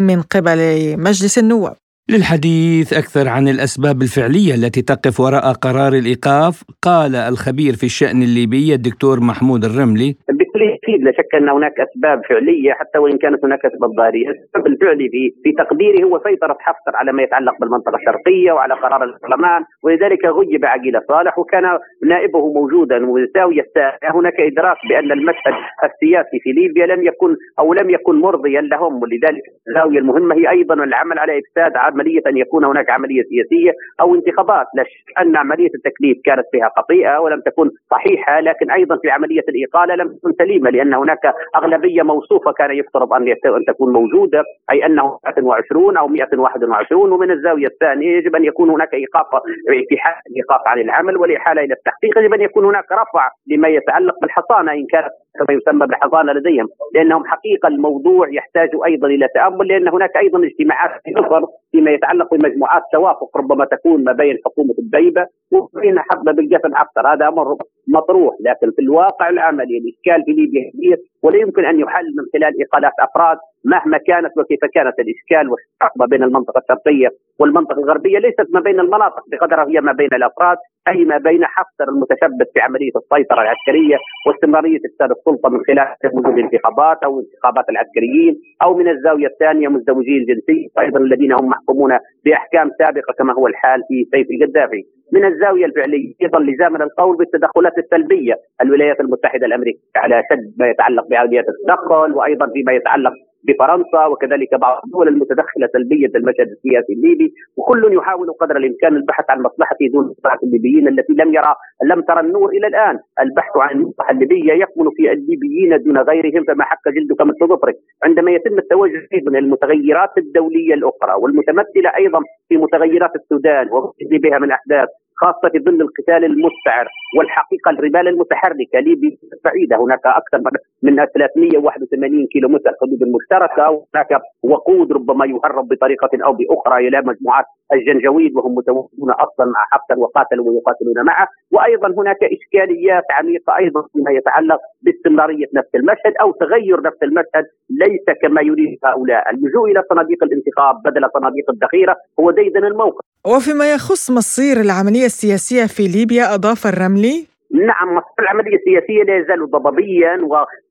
[0.00, 0.58] من قبل
[0.98, 1.76] مجلس النواب
[2.10, 8.74] للحديث أكثر عن الأسباب الفعلية التي تقف وراء قرار الإيقاف قال الخبير في الشأن الليبي
[8.74, 10.16] الدكتور محمود الرملي.
[10.62, 14.28] بكل بكل تاكيد لا شك أن هناك أسباب فعلية حتى وإن كانت هناك أسباب ظاهريه،
[14.28, 19.04] السبب الفعلي في في تقديري هو سيطرة حفتر على ما يتعلق بالمنطقة الشرقية وعلى قرار
[19.04, 23.66] البرلمان ولذلك غيب عقيله صالح وكان نائبه موجودا وزاوية
[24.04, 29.42] هناك إدراك بأن المشهد السياسي في ليبيا لم يكن أو لم يكن مرضيا لهم ولذلك
[29.68, 34.66] الزاوية المهمة هي أيضا العمل على إفساد عملية أن يكون هناك عملية سياسية أو انتخابات،
[34.76, 39.44] لا شك أن عملية التكليف كانت فيها خطيئة ولم تكن صحيحة لكن أيضا في عملية
[39.48, 40.51] الإقالة لم تكن سليمة.
[40.58, 47.12] لأن هناك أغلبية موصوفة كان يفترض أن أن تكون موجودة أي انه 120 أو 121
[47.12, 49.26] ومن الزاوية الثانية يجب أن يكون هناك إيقاف
[49.68, 54.86] الايقاف عن العمل والإحالة إلى التحقيق يجب أن يكون هناك رفع لما يتعلق بالحصانة إن
[54.86, 60.44] كانت كما يسمى بالحصانه لديهم لأنهم حقيقة الموضوع يحتاج أيضا إلى تأمل لأن هناك أيضا
[60.44, 66.74] اجتماعات تنظر فيما يتعلق بمجموعات توافق ربما تكون ما بين حكومة البيبه وبين حقبه بالجسد
[66.74, 67.56] حفتر هذا أمر
[67.88, 72.52] مطروح لكن في الواقع العملي الاشكال في ليبيا كبير ولا يمكن أن يحل من خلال
[72.62, 78.60] إقالات أفراد مهما كانت وكيف كانت الإشكال والحقبة بين المنطقة الشرقية والمنطقة الغربية ليست ما
[78.60, 80.56] بين المناطق بقدر هي ما بين الأفراد.
[80.88, 86.38] أي ما بين حفتر المتشبث في عملية السيطرة العسكرية واستمرارية افساد السلطة من خلال وجود
[86.38, 91.92] انتخابات أو انتخابات العسكريين أو من الزاوية الثانية مزدوجي الجنسيه وأيضا الذين هم محكومون
[92.24, 94.82] بأحكام سابقة كما هو الحال في سيف القذافي.
[95.12, 98.34] من الزاوية الفعلية أيضا لزامنا القول بالتدخلات السلبية.
[98.62, 103.12] الولايات المتحدة الأمريكية على شد ما يتعلق بعمليات التدخل وأيضا فيما يتعلق
[103.44, 109.24] بفرنسا وكذلك بعض الدول المتدخلة سلبيا في المشهد السياسي الليبي وكل يحاول قدر الإمكان البحث
[109.30, 112.98] عن مصلحته دون مصلحة الليبيين التي لم يرى لم ترى النور إلى الآن.
[113.20, 118.30] البحث عن المصلحة الليبية يكمن في الليبيين دون غيرهم فما حك جلدك مثل ظفرك عندما
[118.30, 124.88] يتم التوجه من المتغيرات الدولية الأخرى والمتمثلة أيضا في متغيرات السودان وما بها من احداث
[125.22, 130.38] خاصة في ظل القتال المستعر والحقيقة الرمال المتحركة ليبيا بعيدة هناك أكثر
[130.82, 134.10] من 381 كيلو متر الحدود المشتركة وهناك
[134.42, 136.88] وقود ربما يهرب بطريقة أو بأخرى.
[136.88, 141.26] إلى مجموعات الجنجويد وهم متواجدون أصلا مع حفتر وقاتلوا ويقاتلون معه.
[141.52, 147.44] وأيضا هناك إشكاليات عميقة أيضا فيما يتعلق باستمرارية نفس المشهد أو تغير نفس المشهد.
[147.82, 149.34] ليس كما يريد هؤلاء.
[149.34, 153.04] اللجوء إلى صناديق الانتخاب بدل صناديق الذخيرة هو ديدن الموقف.
[153.26, 159.50] وفيما يخص مصير العملية السياسية في ليبيا أضاف الرملي نعم مصير العملية السياسية لا يزال
[159.50, 160.12] ضبابيا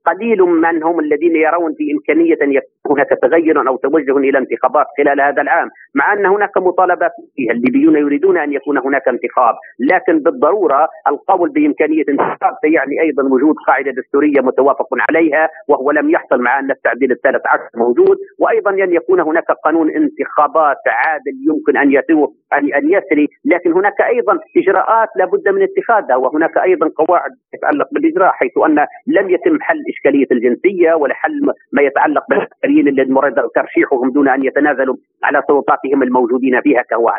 [0.05, 4.85] قليل من هم الذين يرون في إمكانية أن يكون هناك تغير أو توجه إلى انتخابات
[4.97, 7.51] خلال هذا العام مع أن هناك مطالبات فيها.
[7.51, 13.91] الليبيون يريدون أن يكون هناك انتخاب لكن بالضرورة القول بإمكانية انتخاب سيعني أيضا وجود قاعدة
[13.91, 18.17] دستورية متوافق عليها وهو لم يحصل مع أن التعديل الثالث عشر موجود.
[18.39, 21.91] وأيضا أن يكون هناك قانون انتخابات عادل يمكن أن
[22.53, 28.31] أن أن يسري لكن هناك أيضا إجراءات لابد من اتخاذها وهناك أيضا قواعد تتعلق بالإجراء
[28.31, 34.11] حيث أن لم يتم حل اشكاليه الجنسية ولا حل ما يتعلق بالعسكريين الذين مرد ترشيحهم
[34.11, 37.11] دون أن يتنازلوا على سلطاتهم الموجودين فيها كهو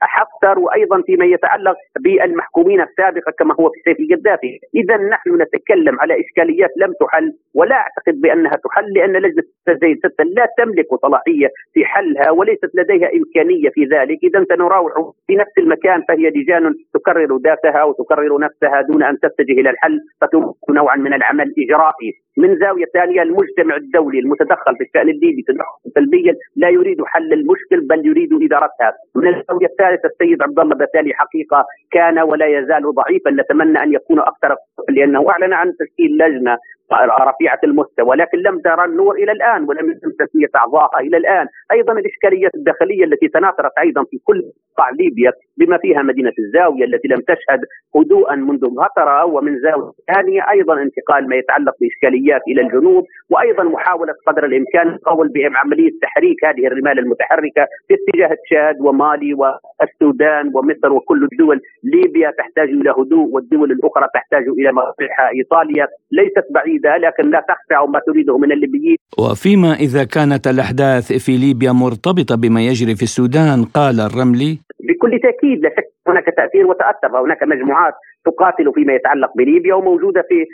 [0.00, 6.20] حفتر وأيضا فيما يتعلق بالمحكومين السابقة كما هو في سيف القذافي، اذا نحن نتكلم على
[6.20, 11.84] إشكاليات لم تحل ولا أعتقد بأنها تحل لأن لجنة زي ستة لا تملك صلاحيه في
[11.84, 14.92] حلها وليست لديها إمكانية في ذلك، اذا سنراوح
[15.26, 20.54] في نفس المكان فهي لجان تكرر ذاتها وتكرر نفسها دون أن تتجه إلى الحل فتكون
[20.70, 21.54] نوعا من العمل
[22.04, 27.32] اجرائي من زاوية ثانية المجتمع الدولي المتدخل في الشأن الليبي تدخل سلبيا لا يريد حل
[27.32, 32.94] المشكل بل يريد إدارتها، من الزاوية الثالثة السيد عبد الله بتالي حقيقة كان ولا يزال
[32.94, 33.30] ضعيفا.
[33.30, 34.56] نتمنى أن يكون أكثر
[34.88, 36.56] لأنه أعلن عن تشكيل لجنة
[37.02, 41.92] رفيعة المستوى لكن لم ترى النور إلى الآن ولم يتم تسمية أعضائها إلى الآن، أيضا
[41.92, 44.42] الإشكاليات الداخلية التي تناثرت أيضا في كل
[44.74, 47.60] قطاع ليبيا بما فيها مدينة الزاوية التي لم تشهد
[47.96, 54.14] هدوءا منذ فتره ومن زاوية ثانية أيضا انتقال ما يتعلق بإشكاليات إلى الجنوب وأيضا محاولة
[54.26, 61.28] قدر الإمكان القول بعملية تحريك هذه الرمال المتحركة في اتجاه تشاد ومالي والسودان ومصر وكل
[61.32, 66.46] الدول، ليبيا تحتاج إلى هدوء والدول الأخرى تحتاج إلى مصلحه إيطاليا ليست
[66.84, 68.96] بعيده لكن لا تخفى ما تريده من الليبيين.
[69.18, 75.58] وفيما إذا كانت الأحداث في ليبيا مرتبطة بما يجري في السودان قال الرملي بكل تأكيد
[75.62, 80.46] لا شك هناك تأثير وتاثر هناك مجموعات تقاتل فيما يتعلق بليبيا وموجودة في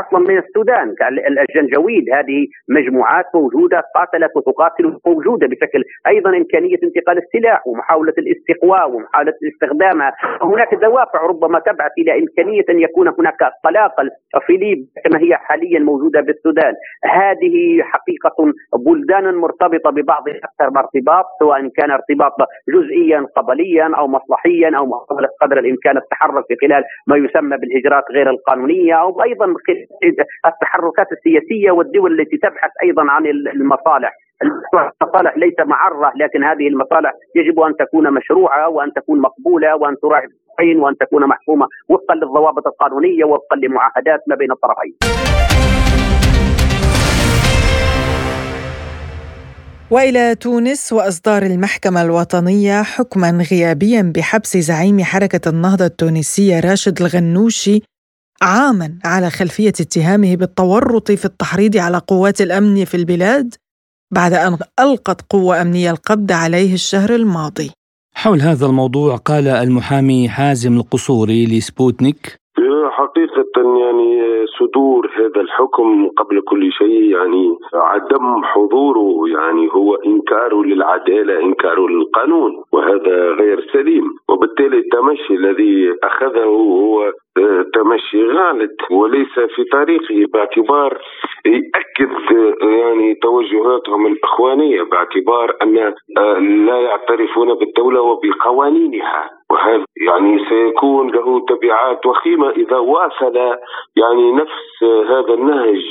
[0.00, 0.94] أصلا من السودان.
[1.40, 9.34] الجنجويد هذه مجموعات موجودة قاتلت وتقاتل موجودة بشكل أيضا إمكانية انتقال السلاح ومحاولة الاستقواء ومحاولة
[9.54, 14.10] استخدامها هناك دوافع ربما تبعث إلى إمكانية أن يكون هناك قلاقل
[14.46, 16.74] في ليبيا كما هي حاليا موجودة بالسودان.
[17.04, 18.52] هذه حقيقة
[18.86, 22.32] بلدان مرتبطة ببعض أكثر ارتباط سواء كان ارتباط
[22.68, 28.30] جزئيا قبليا أو مصلحيا أو معهم قدر الإمكان التحرك في خلال ما يسمى بالهجرات غير
[28.30, 29.46] القانونية أو أيضا
[30.46, 37.60] التحركات السياسية والدول التي تبحث أيضا عن المصالح المصالح ليس معرة لكن هذه المصالح يجب
[37.60, 40.28] أن تكون مشروعة وأن تكون مقبولة وأن تراعي
[40.76, 44.94] وأن تكون محكومة وفقا للضوابط القانونية وفقا لمعاهدات ما بين الطرفين.
[49.92, 57.82] وإلى تونس وإصدار المحكمة الوطنية حكما غيابيا بحبس زعيم حركة النهضة التونسية راشد الغنوشي
[58.42, 63.54] عاما على خلفية اتهامه بالتورط في التحريض على قوات الأمن في البلاد
[64.10, 67.70] بعد أن ألقت قوة أمنية القبض عليه الشهر الماضي.
[68.14, 72.41] حول هذا الموضوع قال المحامي حازم القصوري لسبوتنيك
[72.90, 74.22] حقيقة يعني
[74.58, 82.64] صدور هذا الحكم قبل كل شيء يعني عدم حضوره يعني هو إنكار للعدالة إنكار للقانون
[82.72, 84.04] وهذا غير سليم.
[84.28, 87.12] وبالتالي التمشي الذي أخذه هو
[87.74, 90.98] تمشي غالط وليس في طريقه باعتبار
[91.46, 92.10] يأكد
[92.62, 95.74] يعني توجهاتهم الإخوانية باعتبار أن
[96.66, 99.30] لا يعترفون بالدولة وبقوانينها.
[99.52, 103.36] وهذا يعني سيكون له تبعات وخيمة إذا واصل
[103.96, 105.82] يعني نفس هذا النهج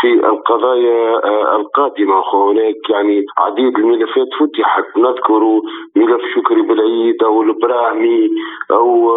[0.00, 1.20] في القضايا
[1.56, 4.84] القادمة؟ هناك يعني عديد الملفات فتحت.
[4.96, 5.60] نذكر
[5.96, 8.28] ملف شكري بالعيد أو البراهمي
[8.70, 9.12] أو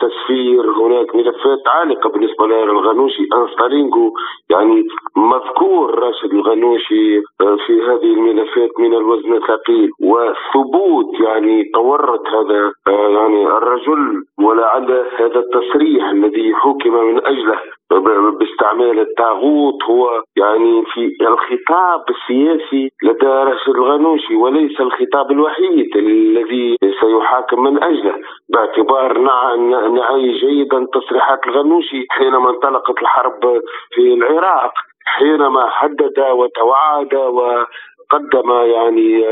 [0.00, 0.70] تسفير.
[0.70, 3.28] هناك ملفات عالقة بالنسبة للغنوشي.
[3.34, 4.12] أنستالينجو
[4.50, 4.84] يعني
[5.16, 7.20] مذكور راشد الغنوشي
[7.66, 9.90] في هذه الملفات من الوزن الثقيل.
[10.00, 12.72] وثبوت يعني تورط هذا
[13.16, 17.60] يعني الرجل ولعل هذا التصريح الذي حكم من أجله
[18.38, 27.62] باستعمال الطاغوت هو يعني في الخطاب السياسي لدى راشد الغنوشي وليس الخطاب الوحيد الذي سيحاكم
[27.62, 28.14] من أجله
[28.48, 29.18] باعتبار
[29.88, 33.60] نعي جيدا تصريحات الغنوشي حينما انطلقت الحرب
[33.94, 34.72] في العراق
[35.06, 37.64] حينما حدد وتوعد و
[38.10, 39.24] قدم يعني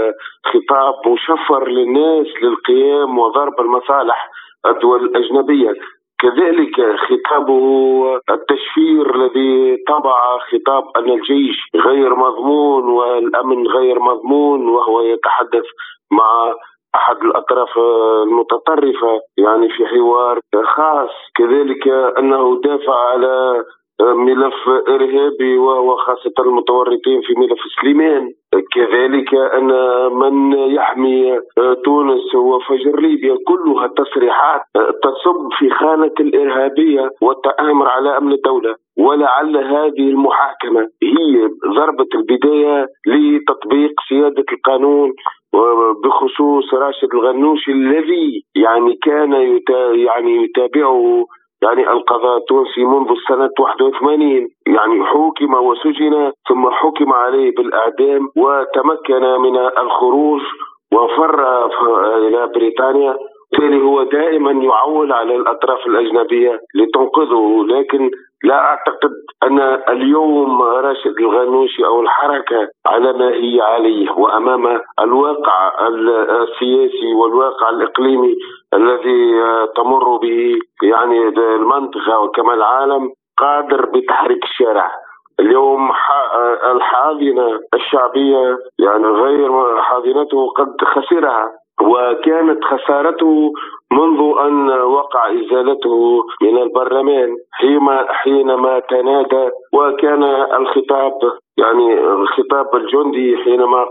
[0.45, 4.31] خطاب مشفر للناس للقيام وضرب المصالح
[4.67, 5.75] الدول الأجنبية.
[6.19, 15.65] كذلك خطابه التشفير الذي طبع خطاب أن الجيش غير مضمون والأمن غير مضمون وهو يتحدث
[16.11, 16.55] مع
[16.95, 17.79] أحد الأطراف
[18.23, 21.11] المتطرفة يعني في حوار خاص.
[21.37, 23.65] كذلك أنه دافع على
[24.01, 28.31] ملف إرهابي وهو خاصه المتورطين في ملف سليمان.
[28.75, 29.71] كذلك أن
[30.13, 31.41] من يحمي
[31.85, 34.61] تونس وفجر ليبيا كلها تصريحات
[35.03, 38.75] تصب في خانة الإرهابية والتآمر على أمن الدولة.
[38.99, 45.13] ولعل هذه المحاكمة هي ضربة البداية لتطبيق سيادة القانون
[46.05, 49.33] بخصوص راشد الغنوشي الذي يعني كان
[49.95, 51.27] يعني يتابعه
[51.65, 59.57] يعني القضاء التونسي منذ السنة 81 يعني حكم وسجن ثم حكم عليه بالإعدام وتمكن من
[59.59, 60.41] الخروج
[60.93, 61.67] وفر
[62.17, 63.17] إلى بريطانيا.
[63.53, 67.65] بالتالي هو دائما يعول على الأطراف الأجنبية لتنقذه.
[67.69, 68.11] لكن
[68.45, 69.11] لا أعتقد
[69.43, 75.89] أن اليوم راشد الغنوشي أو الحركة على ما هي عليه وأمام الواقع
[76.43, 78.35] السياسي والواقع الإقليمي
[78.75, 79.41] الذي
[79.77, 84.91] تمر به يعني المنطقة وكما العالم قادر بتحريك الشارع.
[85.41, 85.91] اليوم
[86.73, 91.51] الحاضنة الشعبية يعني غير حاضنته قد خسرها
[91.83, 93.53] وكانت خسارته
[93.93, 97.37] منذ أن وقع إزالته من البرلمان
[98.09, 100.23] حينما تنادى وكان
[100.61, 101.19] الخطاب
[101.59, 101.97] يعني
[102.27, 103.85] خطاب الجندي حينما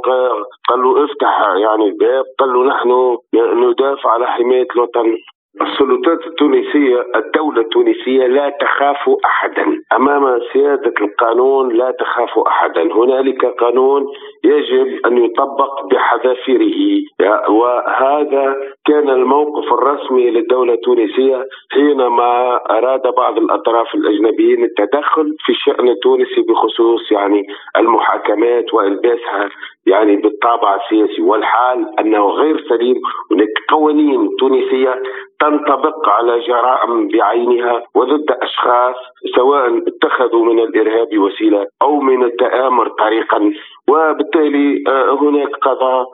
[0.70, 5.18] قال له افتح يعني الباب قال له نحن ندافع على حماية الوطن.
[5.62, 9.66] السلطات التونسية الدولة التونسية لا تخاف أحدا.
[9.96, 12.82] أمام سيادة القانون لا تخاف أحدا.
[12.82, 14.06] هنالك قانون
[14.44, 17.04] يجب أن يطبق بحذافيره.
[17.50, 26.42] وهذا كان الموقف الرسمي للدولة التونسية حينما أراد بعض الأطراف الأجنبيين التدخل في الشأن التونسي
[26.42, 29.50] بخصوص يعني المحاكمات وإلباسها
[29.86, 31.22] يعني بالطابع السياسي.
[31.22, 32.96] والحال أنه غير سليم.
[33.32, 35.02] هناك قوانين تونسية
[35.40, 38.96] تنطبق على جرائم بعينها وضد أشخاص
[39.36, 43.54] سواء اتخذوا من الإرهاب وسيلة أو من التآمر طريقا.
[43.90, 46.06] وبالتالي آه، هناك قضاء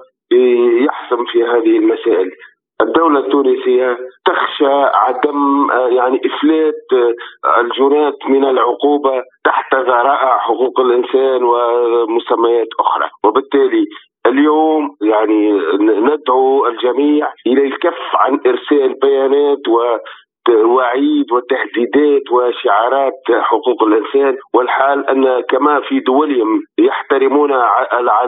[0.85, 2.31] يحسم في هذه المسائل.
[2.81, 11.43] الدولة التونسية تخشى عدم آه، يعني إفلات آه، الجنات من العقوبة تحت ذرائع حقوق الإنسان
[11.43, 13.09] ومسميات أخرى.
[13.23, 13.85] وبالتالي
[14.27, 19.97] اليوم يعني ندعو الجميع إلى الكف عن إرسال بيانات و
[20.49, 27.51] وعيد وتهديدات وشعارات حقوق الإنسان والحال أن كما في دولهم يحترمون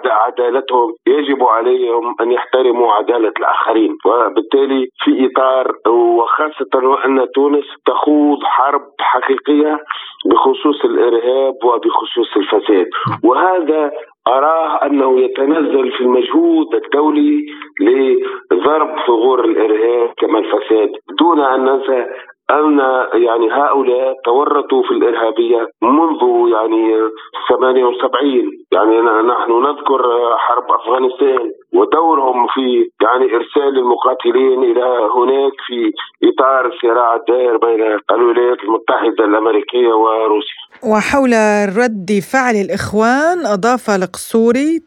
[0.05, 3.97] عدالتهم يجب عليهم أن يحترموا عدالة الآخرين.
[4.05, 9.79] وبالتالي في إطار وخاصة وان تونس تخوض حرب حقيقية
[10.25, 12.87] بخصوص الإرهاب وبخصوص الفساد.
[13.23, 13.91] وهذا
[14.27, 17.45] أراه أنه يتنزل في المجهود الدولي
[17.81, 22.05] لضرب ثغور الإرهاب كما الفساد دون أن ننسى
[22.51, 22.79] أن
[23.13, 26.21] يعني هؤلاء تورطوا في الإرهابية منذ
[26.55, 27.09] يعني
[27.49, 30.01] 78 يعني نحن نذكر
[30.37, 35.91] حرب أفغانستان ودورهم في يعني إرسال المقاتلين إلى هناك في
[36.23, 40.61] إطار الصراع الدائر بين الولايات المتحدة الأمريكية وروسيا.
[40.91, 41.33] وحول
[41.77, 44.79] رد فعل الإخوان أضاف القصوري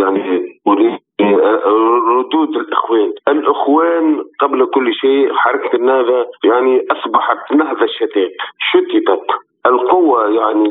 [0.00, 8.32] يعني أريد ردود الإخوان، الإخوان قبل كل شيء حركة النهضة يعني أصبحت نهضة شتات،
[8.72, 9.26] شتتت.
[9.66, 10.68] القوة يعني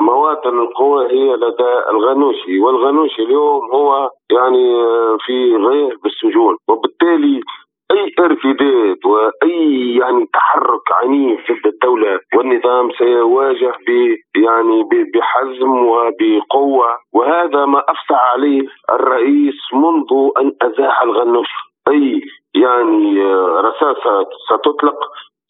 [0.00, 4.86] مواطن القوة هي لدى الغنوشي والغنوشي اليوم هو يعني
[5.26, 6.56] في غير بالسجون.
[6.68, 7.40] وبالتالي
[7.92, 16.88] أي ارتداد وأي يعني تحرك عنيف ضد الدولة والنظام سيواجه ب يعني بحزم وبقوة.
[17.12, 21.48] وهذا ما افصح عليه الرئيس منذ أن أزاح الغنوش.
[21.88, 22.22] أي
[22.54, 23.24] يعني
[23.60, 24.98] رصاصة ستطلق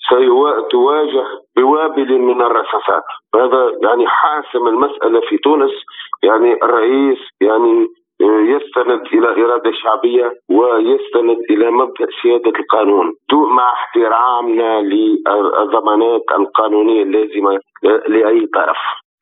[0.09, 1.27] سيواجه
[1.57, 3.05] بوابل من الرصاصات.
[3.35, 5.73] هذا يعني حاسم المسألة في تونس.
[6.23, 7.89] يعني الرئيس يعني
[8.21, 17.61] يستند إلى إرادة شعبية ويستند إلى مبدأ سيادة القانون مع احترامنا للضمانات القانونية اللازمة
[18.09, 18.77] لأي طرف.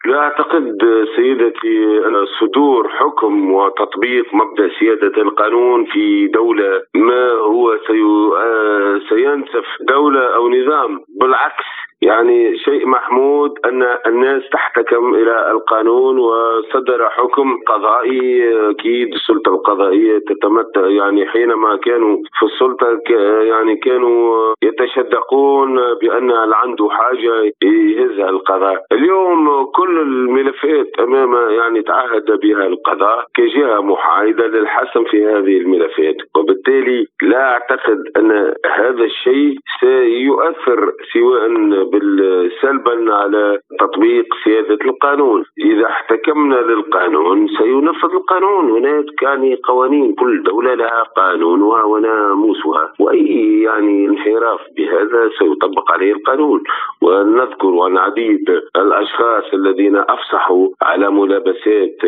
[0.06, 0.78] لا أعتقد
[1.16, 2.02] سيدتي
[2.40, 7.78] صدور حكم وتطبيق مبدأ سيادة القانون في دولة ما هو
[9.08, 11.64] سينسف دولة أو نظام بالعكس
[12.02, 20.86] يعني شيء محمود أن الناس تحتكم إلى القانون وصدر حكم قضائي أكيد السلطة القضائية تتمتع
[20.86, 23.00] يعني حينما كانوا في السلطة
[23.42, 28.84] يعني كانوا يتشدقون بأن عنده حاجة يهزها القضاء.
[28.92, 36.16] اليوم كل الملفات أمام يعني تعهد بها القضاء كجهة محايدة للحسم في هذه الملفات.
[36.36, 41.46] وبالتالي لا أعتقد أن هذا الشيء سيؤثر سواء
[42.62, 45.44] سلبا على تطبيق سيادة القانون.
[45.58, 48.70] إذا احتكمنا للقانون سينفذ القانون.
[48.70, 52.92] هناك يعني قوانين كل دولة لها قانونها وناموسها.
[52.98, 56.62] وأي يعني انحراف بهذا سيطبق عليه القانون.
[57.02, 61.98] ونذكر عن عديد الأشخاص الذين أفصحوا على ملابسات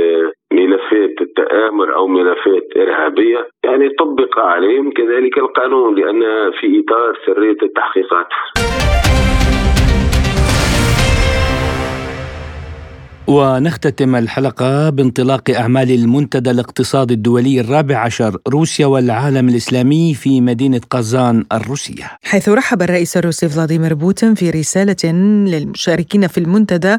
[0.52, 3.48] ملفات التآمر أو ملفات إرهابية.
[3.64, 8.28] يعني طبق عليهم كذلك القانون لأن في إطار سرية التحقيقات.
[13.28, 21.44] ونختتم الحلقة بانطلاق أعمال المنتدى الاقتصادي الدولي الرابع عشر روسيا والعالم الإسلامي في مدينة قازان
[21.52, 22.18] الروسية.
[22.22, 25.12] حيث رحب الرئيس الروسي فلاديمير بوتين في رسالة
[25.50, 26.96] للمشاركين في المنتدى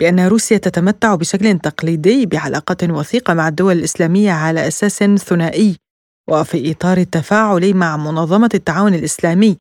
[0.00, 5.76] بأن روسيا تتمتع بشكل تقليدي بعلاقة وثيقة مع الدول الإسلامية على أساس ثنائي
[6.30, 9.56] وفي إطار التفاعل مع منظمة التعاون الإسلامي.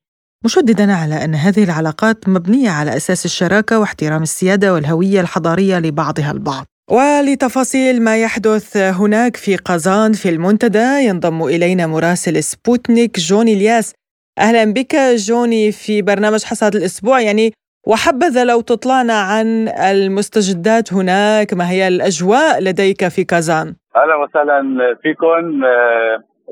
[0.46, 6.66] مشددا على أن هذه العلاقات مبنية على أساس الشراكة واحترام السيادة والهوية الحضارية لبعضها البعض.
[6.92, 13.94] ولتفاصيل ما يحدث هناك في قازان في المنتدى ينضم إلينا مراسل سبوتنيك جوني الياس.
[14.40, 17.54] أهلا بك جوني في برنامج حصاد الأسبوع يعني
[17.88, 24.62] وحبذا لو تطلعنا عن المستجدات هناك ما هي الأجواء لديك في كازان أهلا وسهلا
[25.02, 25.62] فيكم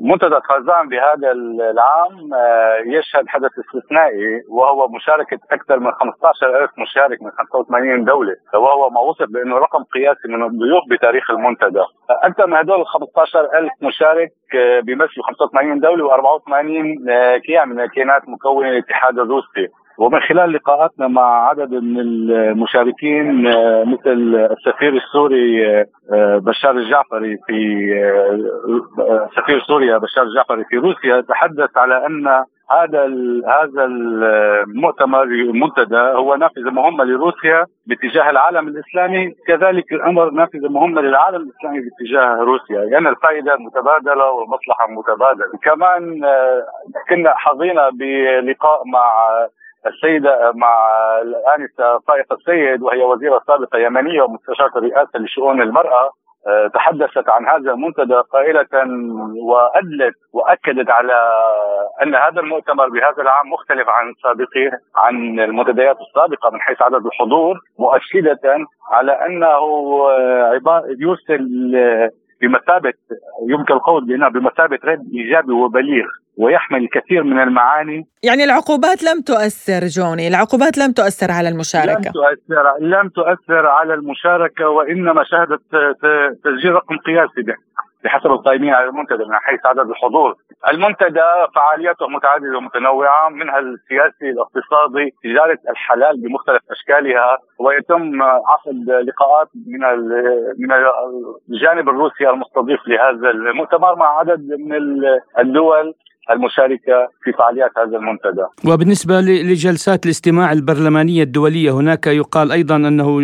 [0.02, 7.22] منتدى قازان بهذا العام آه، يشهد حدث استثنائي وهو مشاركة أكثر من 15 ألف مشارك
[7.22, 11.84] من 85 دولة وهو ما وصف بأنه رقم قياسي من الضيوف بتاريخ المنتدى.
[12.10, 17.80] أكثر من هدول ال 15 ألف مشارك آه، بيمثلوا 85 دولة و84 آه، كيان من
[17.80, 19.68] الكيانات مكونة الاتحاد الروسي
[20.00, 25.66] ومن خلال لقاءاتنا مع عدد من المشاركين آه، مثل السفير السوري
[26.12, 27.90] آه، بشار الجعفري في
[28.98, 32.26] آه، سفير سوريا بشار الجعفري في روسيا تحدث على أن
[32.70, 33.04] هذا
[33.48, 41.42] هذا المؤتمر المنتدى هو نافذه مهمه لروسيا باتجاه العالم الإسلامي كذلك الأمر نافذه مهمه للعالم
[41.42, 45.58] الإسلامي باتجاه روسيا لأن يعني الفائدة متبادلة والمصلحه متبادلة.
[45.62, 46.20] كمان
[47.08, 49.30] كنا حظينا بلقاء مع
[49.86, 50.74] السيدة مع
[51.22, 56.10] الآنسة فائقة السيد وهي وزيرة سابقة يمنية ومستشارة الرئاسة لشؤون المرأة
[56.46, 58.66] آه، تحدثت عن هذا المنتدى قائلة
[59.42, 61.32] وأدلت وأكدت على
[62.02, 67.58] أن هذا المؤتمر بهذا العام مختلف عن سابقه عن المنتديات السابقة من حيث عدد الحضور
[67.78, 69.60] مؤكدة على أنه
[70.98, 71.48] يرسل
[72.40, 72.92] بمثابة
[73.48, 76.06] يمكن القول بأنه بمثابة رد إيجابي وبليغ.
[76.42, 78.06] ويحمل الكثير من المعاني.
[78.22, 82.10] يعني العقوبات لم تؤثر جوني العقوبات لم تؤثر على المشاركة.
[82.10, 85.62] لم تؤثر لم تؤثر على المشاركة وإنما شهدت
[86.44, 87.42] تسجيل رقم قياسي
[88.04, 90.34] بحسب القائمين على المنتدى من حيث عدد الحضور.
[90.72, 99.80] المنتدى فعالياته متعددة ومتنوعة منها السياسي الاقتصادي تجارة الحلال بمختلف أشكالها ويتم عقد لقاءات من
[100.58, 100.70] من
[101.50, 104.72] الجانب الروسي المستضيف لهذا المؤتمر مع عدد من
[105.38, 105.94] الدول.
[106.30, 108.72] المشاركة في فعاليات هذا المنتدى.
[108.72, 113.20] وبالنسبة لجلسات الاستماع البرلمانية الدولية هناك يقال أيضا أنه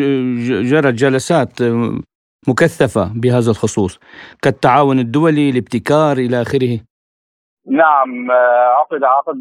[0.71, 1.51] جرت جلسات
[2.49, 3.99] مكثفة بهذا الخصوص
[4.43, 6.79] كالتعاون الدولي الابتكار إلى آخره.
[7.71, 8.31] نعم
[8.81, 9.39] عقد عقد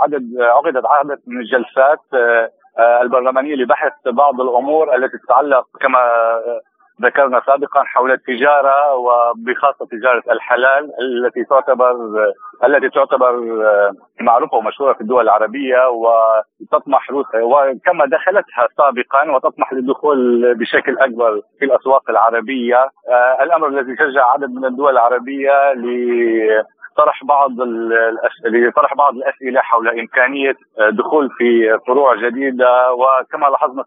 [0.00, 2.00] عدد عقدت عدد من الجلسات
[3.02, 5.98] البرلمانية لبحث بعض الأمور التي تتعلق كما
[7.02, 11.96] ذكرنا سابقا حول التجارة وبخاصة تجارة الحلال التي تعتبر
[12.64, 13.32] التي تعتبر
[14.20, 21.64] معروفة ومشهورة في الدول العربية وتطمح روسيا وكما دخلتها سابقا وتطمح للدخول بشكل أكبر في
[21.64, 22.88] الأسواق العربية.
[23.42, 25.72] الأمر الذي شجع عدد من الدول العربية
[26.96, 27.50] طرح بعض
[28.76, 30.54] طرح بعض الأسئلة حول إمكانية
[30.92, 33.84] دخول في فروع جديدة وكما لاحظنا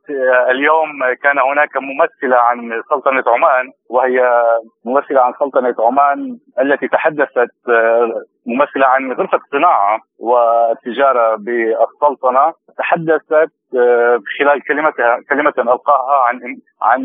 [0.52, 0.90] اليوم
[1.24, 4.44] كان هناك ممثلة عن سلطنة عمان وهي
[4.86, 7.52] ممثلة عن سلطنة عمان التي تحدثت
[8.48, 13.52] ممثلة عن غرفة الصناعه والتجارة بالسلطنة تحدثت
[14.40, 16.40] خلال كلمتها كلمة ألقاها عن
[16.82, 17.02] عن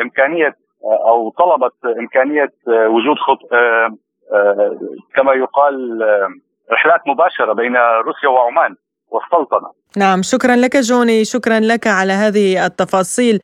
[0.00, 0.54] إمكانية
[0.84, 3.88] أو طلبت إمكانية وجود خط آه،
[5.16, 6.28] كما يقال آه،
[6.72, 7.76] رحلات مباشرة بين
[8.06, 8.76] روسيا وعمان
[9.10, 13.40] والسلطنة نعم شكرا لك جوني شكرا لك على هذه التفاصيل.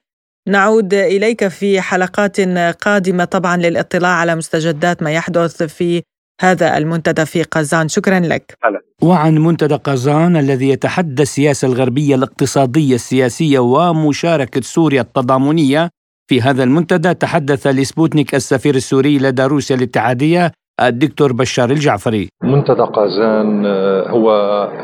[0.48, 2.40] نعود إليك في حلقات
[2.84, 6.02] قادمة طبعا للاطلاع على مستجدات ما يحدث في
[6.40, 7.88] هذا المنتدى في قازان.
[7.88, 8.54] شكرا لك.
[8.64, 8.80] هلا.
[9.02, 15.90] وعن منتدى قازان الذي يتحدى السياسة الغربية الاقتصادية السياسية ومشاركة سوريا التضامنية
[16.26, 20.52] في هذا المنتدى تحدث لسبوتنيك السفير السوري لدى روسيا الاتحادية
[20.82, 22.28] الدكتور بشار الجعفري.
[22.42, 24.28] منتدى قازان آه، هو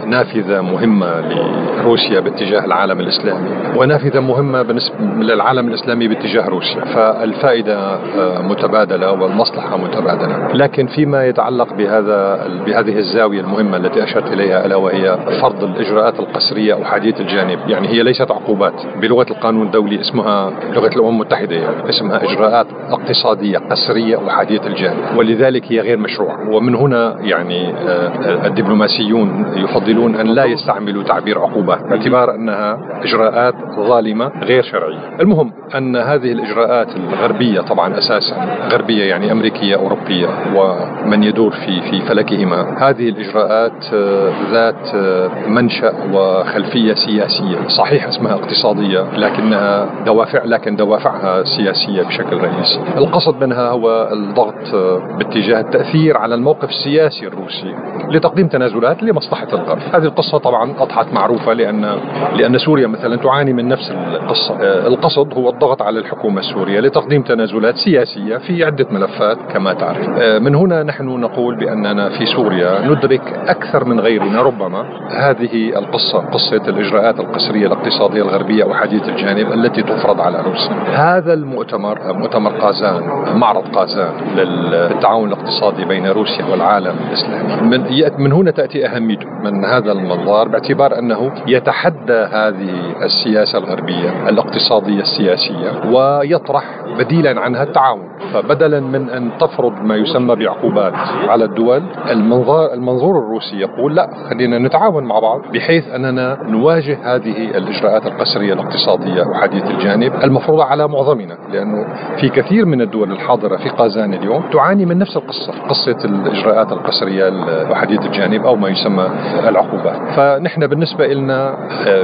[0.07, 3.51] نافذة مهمة لروسيا باتجاه العالم الإسلامي.
[3.77, 6.85] ونافذة مهمة بالنسبة للعالم الإسلامي باتجاه روسيا.
[6.85, 10.53] فالفائدة آه، متبادلة والمصلحة متبادلة.
[10.53, 16.75] لكن فيما يتعلق بهذا بهذه الزاوية المهمة التي أشرت إليها ألا وهي فرض الإجراءات القسرية
[16.75, 17.59] أو حديث الجانب.
[17.69, 18.75] يعني هي ليست عقوبات.
[19.01, 25.17] بلغة القانون الدولي اسمها لغة الأمم المتحدة يعني اسمها إجراءات اقتصادية قسرية وحديث الجانب.
[25.17, 26.49] ولذلك هي غير مشروع.
[26.49, 34.33] ومن هنا يعني آه، الدبلوماسيون يفضلون أن لا يستعملوا تعبير عقوبات باعتبار أنها إجراءات ظالمة
[34.43, 34.99] غير شرعية.
[35.21, 38.37] المهم أن هذه الإجراءات الغربية طبعا أساسا
[38.73, 45.93] غربية يعني أمريكية أوروبية ومن يدور في في فلكهما هذه الإجراءات آه، ذات آه، منشأ
[46.13, 47.69] وخلفية سياسية.
[47.69, 52.81] صحيح اسمها اقتصادية لكنها دوافع لكن دوافعها سياسية بشكل رئيسي.
[52.97, 54.75] القصد منها هو الضغط
[55.19, 57.75] باتجاه التأثير على الموقف السياسي الروسي
[58.11, 59.79] لتقديم تنازلات لمصلحة الغرب.
[59.93, 61.99] هذه القصة طبعا أضحت معروفة لأن
[62.35, 64.57] لأن سوريا مثلا تعاني من نفس القصة
[64.87, 70.09] القصد هو الضغط على الحكومة السورية لتقديم تنازلات سياسية في عدة ملفات كما تعرف.
[70.09, 74.85] آه، من هنا نحن نقول بأننا في سوريا ندرك أكثر من غيرنا ربما.
[75.11, 80.75] هذه القصة قصة الإجراءات القسرية الاقتصادية الغربية وحديث الجانب التي تفرض على روسيا.
[80.95, 83.03] هذا المؤتمر مؤتمر قازان
[83.39, 87.71] معرض قازان للتعاون الاقتصادي بين روسيا والعالم الإسلامي.
[87.71, 87.85] من,
[88.19, 92.71] من هنا تأتي اهميته من هذا المنظار باعتبار أنه يتحدى هذه
[93.03, 96.65] السياسة الغربية الاقتصادية السياسية ويطرح
[96.99, 98.09] بديلا عنها التعاون.
[98.33, 100.93] فبدلا من أن تفرض ما يسمى بعقوبات
[101.29, 107.57] على الدول المنظار المنظور الروسي يقول لا خلينا نتعاون مع بعض بحيث أننا نواجه هذه
[107.57, 111.37] الإجراءات القسرية الاقتصادية وحديث الجانب المفروضة على معظمنا.
[111.53, 111.87] لأنه
[112.21, 115.54] في كثير من الدول الحاضرة في قازان اليوم تعاني من نفس القصة.
[115.69, 117.33] قصة الإجراءات القسرية
[117.71, 119.07] وحديث الجانب أو ما يسمى
[119.49, 121.57] العقوبات فنحن بالنسبة لنا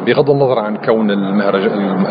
[0.06, 1.10] بغض النظر عن كون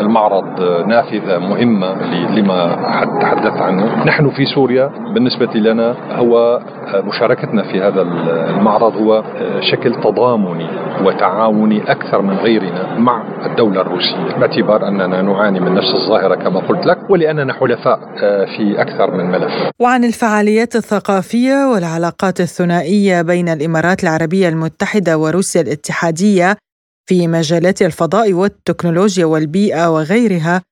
[0.00, 1.94] المعرض نافذة مهمة
[2.36, 2.76] لما
[3.20, 6.60] تحدثت عنه نحن في سوريا بالنسبة لنا هو
[6.94, 8.02] مشاركتنا في هذا
[8.50, 9.22] المعرض هو
[9.60, 10.66] شكل تضامني
[11.06, 14.38] وتعاوني أكثر من غيرنا مع الدولة الروسية.
[14.38, 17.98] باعتبار أننا نعاني من نفس الظاهرة كما قلت لك ولأننا حلفاء
[18.56, 19.52] في أكثر من ملف.
[19.80, 26.56] وعن الفعاليات الثقافية والعلاقات الثنائية بين الإمارات العربية المتحدة وروسيا الاتحادية
[27.08, 30.62] في مجالات الفضاء والتكنولوجيا والبيئة وغيرها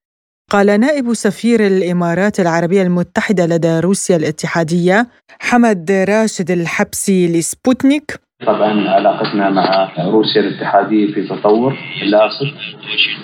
[0.50, 5.06] قال نائب سفير الإمارات العربية المتحدة لدى روسيا الاتحادية
[5.40, 12.46] حمد راشد الحبسي لسبوتنيك طبعا علاقتنا مع روسيا الاتحادية في تطور لاصق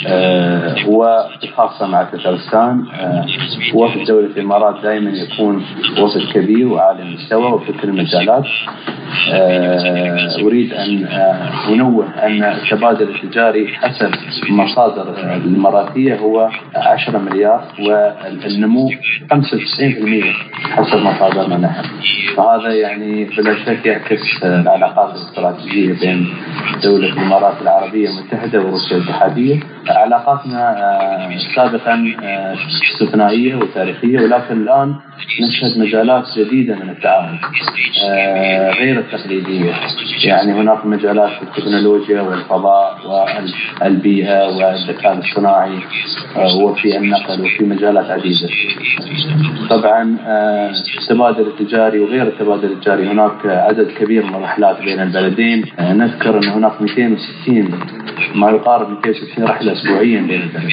[0.07, 3.27] آه وخاصة مع تترستان آه
[3.75, 5.65] وفد دولة الإمارات دائما يكون
[5.99, 8.45] وفد كبير وعالي المستوى وفي كل المجالات.
[9.33, 14.11] آه أريد أن آه أنوه أن التبادل التجاري حسب
[14.49, 18.95] المصادر الإماراتية هو 10 مليار والنمو 95%
[20.63, 21.85] حسب مصادرنا نحن.
[22.37, 26.29] فهذا يعني بلا شك يعكس العلاقات الاستراتيجية بين
[26.83, 30.75] دولة الإمارات العربية المتحدة وروسيا الاتحادية علاقاتنا
[31.57, 32.05] سابقا
[32.95, 34.95] استثنائية وتاريخية ولكن الآن
[35.41, 37.39] نشهد مجالات جديدة من التعاون
[38.79, 39.73] غير التقليدية
[40.25, 42.99] يعني هناك مجالات في التكنولوجيا والفضاء
[43.83, 45.79] والبيئه والذكاء الاصطناعي
[46.63, 48.49] وفي النقل وفي مجالات عديدة.
[49.71, 50.17] طبعا
[51.01, 56.83] التبادل التجاري وغير التبادل التجاري هناك عدد كبير من الرحلات بين البلدين نذكر أن هناك
[56.83, 57.71] 260
[58.35, 60.71] ما يقارب 260 رحلة اسبوعيا بين البلدين.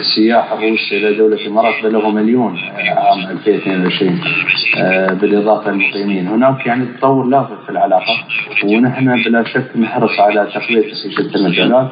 [0.00, 2.58] السياح الروس إلى دولة الامارات بلغوا مليون
[2.96, 4.20] عام 2022
[5.20, 8.24] بالإضافة للمقيمين، هناك يعني تطور لافت في العلاقة
[8.64, 11.90] ونحن بلا شك نحرص على تقوية في شتى المجالات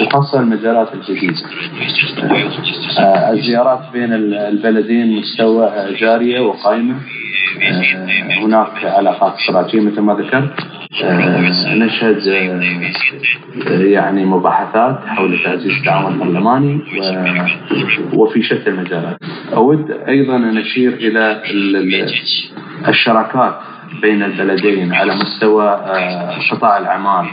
[0.00, 1.34] وخاصة المجالات الجديدة.
[3.30, 6.96] الزيارات بين البلدين مستوى جارية وقائمة
[8.44, 10.66] هناك علاقات استراتيجيه مثل ما ذكرت
[11.66, 12.26] نشهد
[13.68, 16.80] يعني مباحثات حول تعزيز التعاون البرلماني
[18.14, 19.18] وفي شتى المجالات.
[19.54, 21.42] أود أيضا أن أشير إلى
[22.88, 23.54] الشراكات
[24.02, 25.68] بين البلدين على مستوى
[26.50, 27.26] قطاع الأعمال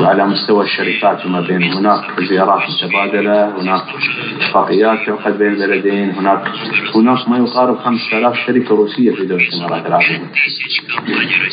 [0.00, 3.82] وعلى مستوى الشركات فيما بينهم هناك زيارات متبادلة هناك
[4.40, 6.42] اتفاقيات تعقد بين البلدين هناك
[6.94, 10.20] هناك ما يقارب 5000 شركة روسية في دولة الإمارات العربية.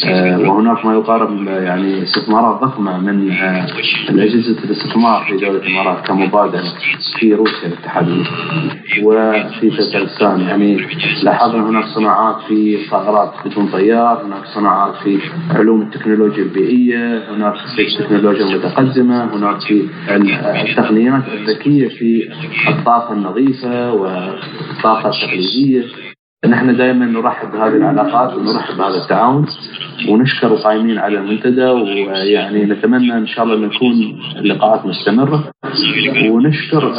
[0.06, 3.68] آه وهناك ما يقارب يعني استثمارات ضخمة من آه
[4.10, 6.64] أجهزة الاستثمار في دولة الإمارات كمبادرة
[7.20, 8.24] في روسيا الاتحادية
[9.04, 10.88] وفي تركستان يعني
[11.24, 15.20] لاحظنا هناك صناعات في طائرات بدون طيار هناك صناعات في
[15.52, 17.82] علوم التكنولوجيا البيئية هناك في
[18.32, 19.36] التكنولوجيا المتقدمة.
[19.36, 19.90] هناك في
[20.70, 22.30] التقنيات الذكية في
[22.70, 25.86] الطاقة النظيفة والطاقة التقليدية.
[26.46, 29.48] نحن دائما نرحب بهذه العلاقات ونرحب بهذا التعاون.
[30.10, 35.52] ونشكر القائمين على المنتدى ويعني نتمنى إن شاء الله أن يكون اللقاءات مستمرة
[36.30, 36.94] ونشكر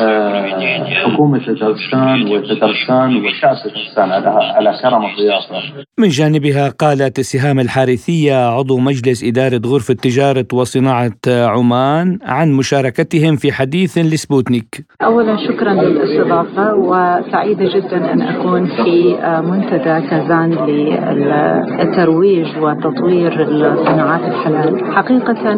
[0.86, 5.84] حكومة تترستان وتترستان وشعب تترستان على على كرم الضيافه.
[5.98, 13.52] من جانبها قالت سهام الحارثية عضو مجلس إدارة غرفة تجارة وصناعة عمان عن مشاركتهم في
[13.52, 14.86] حديث لسبوتنيك.
[15.02, 19.16] اولا شكرا للاستضافة وسعيدة جدا أن أكون في
[19.50, 24.92] منتدى كازان للترويج وتطوير الصناعات الحلال.
[24.94, 25.50] حقيقة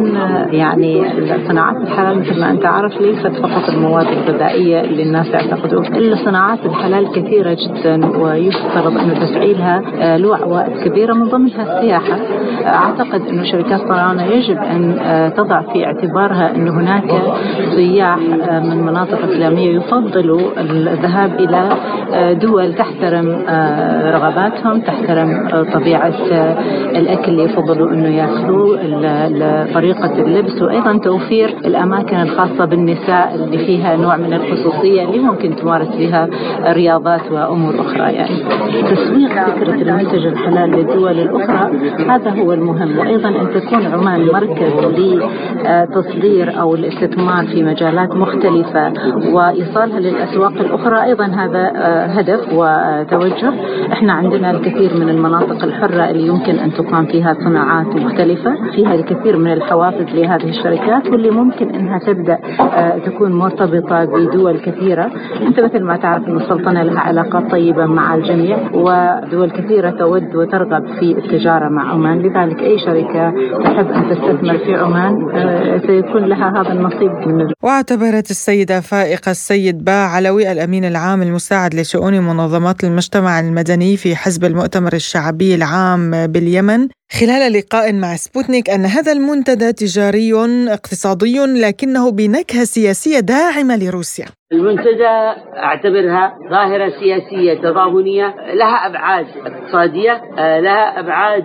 [0.52, 1.02] يعني
[1.34, 5.80] الصناعات الحلال مثل ما أنت عارف ليست فقط المواد الغذائية اللي الناس يعتقدوا
[6.12, 9.80] الصناعات الحلال كثيرة جدا ويفترض أن تفعيلها
[10.16, 12.18] له عوائد كبيرة من ضمنها السياحة
[12.66, 14.96] أعتقد أن شركات طيران يجب أن
[15.36, 17.22] تضع في اعتبارها أن هناك
[17.74, 18.18] سياح
[18.50, 21.68] من مناطق إسلامية يفضلوا الذهاب إلى
[22.32, 23.28] دول تحترم
[24.14, 26.12] رغباتهم تحترم طبيعة
[26.96, 28.76] الأكل اللي يفضلوا أنه يأكلوه
[29.74, 35.88] طريقة اللبس وأيضا توفير الأماكن الخاصة بالنساء اللي فيها نوع من الخصوصية اللي ممكن تمارس
[35.88, 36.28] فيها
[36.72, 38.12] رياضات وأمور أخرى.
[38.12, 38.36] يعني
[38.90, 41.70] تسويق فكرة المنتج الحلال للدول الأخرى
[42.08, 42.98] هذا هو المهم.
[42.98, 48.92] وأيضا أن تكون عمان مركز لتصدير أو الاستثمار في مجالات مختلفة
[49.32, 51.72] وإيصالها للأسواق الأخرى أيضا هذا
[52.06, 53.52] هدف وتوجه.
[53.92, 58.54] إحنا عندنا الكثير من المناطق الحرة اللي يمكن أن تقام فيها صناعات مختلفة.
[58.74, 62.38] فيها الكثير من الحوافز لهذه الشركات واللي ممكن أنها تبدأ
[63.06, 65.10] تكون مرتبطة بدول كثيرة.
[65.42, 70.86] أنت مثل ما تعرف أن السلطنة لها علاقات طيبة مع الجميع ودول كثيرة تود وترغب
[70.98, 72.18] في التجارة مع عمان.
[72.18, 73.30] لذلك أي شركة
[73.64, 75.14] تحب أن تستثمر في عمان
[75.86, 81.93] سيكون لها هذا النصيب من واعتبرت السيدة فائقة السيد باع علوي الأمين العام المساعد لشؤون
[81.94, 86.88] شؤون منظمات المجتمع المدني في حزب المؤتمر الشعبي العام باليمن.
[87.20, 90.32] خلال لقاء مع سبوتنيك أن هذا المنتدى تجاري
[90.68, 94.26] اقتصادي لكنه بنكهة سياسية داعمة لروسيا.
[94.52, 95.14] المنتدى
[95.56, 101.44] أعتبرها ظاهرة سياسية تضامنية لها أبعاد اقتصادية لها أبعاد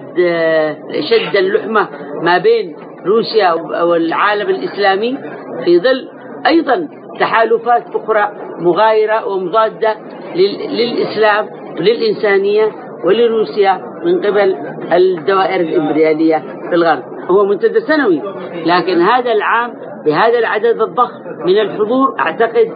[1.09, 1.89] شد اللحمة
[2.23, 2.75] ما بين
[3.05, 5.17] روسيا والعالم الإسلامي
[5.65, 6.07] في ظل
[6.47, 6.87] أيضا
[7.19, 8.31] تحالفات أخرى
[8.61, 9.95] مغايرة ومضادة
[10.35, 12.71] للإسلام وللإنسانية
[13.05, 14.55] ولروسيا من قبل
[14.93, 16.37] الدوائر الإمبريالية
[16.69, 17.03] في الغرب.
[17.31, 18.21] هو منتدى سنوي
[18.65, 19.73] لكن هذا العام
[20.05, 22.67] بهذا العدد الضخم من الحضور أعتقد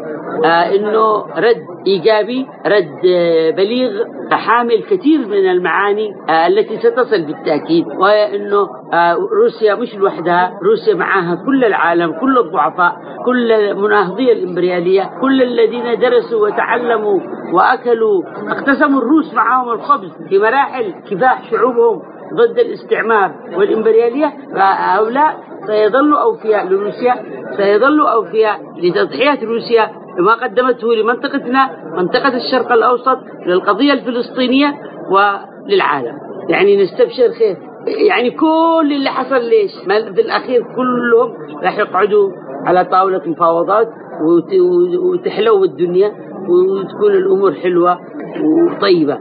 [0.75, 3.91] إنه رد إيجابي رد آه بليغ
[4.31, 10.95] حامل كثير من المعاني آه التي ستصل بالتأكيد وهي إنه آه روسيا مش لوحدها روسيا
[10.95, 12.95] معها كل العالم كل الضعفاء
[13.25, 17.19] كل مناهضي الإمبريالية كل الذين درسوا وتعلموا
[17.53, 22.01] وأكلوا اقتسموا الروس معهم الخبز في مراحل كفاح شعوبهم
[22.33, 27.15] ضد الاستعمار والإمبريالية فهؤلاء سيظلوا أوفياء لروسيا
[27.57, 34.73] سيظلوا أوفياء لتضحية روسيا بما قدمته لمنطقتنا منطقة الشرق الأوسط للقضية الفلسطينية
[35.11, 36.17] وللعالم.
[36.49, 37.57] يعني نستبشر خير.
[38.09, 39.71] يعني كل اللي حصل ليش؟
[40.15, 41.33] في الأخير كلهم
[41.63, 42.31] راح يقعدوا
[42.65, 43.89] على طاولة مفاوضات
[45.03, 46.11] وتحلو الدنيا
[46.49, 47.99] وتكون الأمور حلوة
[48.43, 49.17] وطيبة.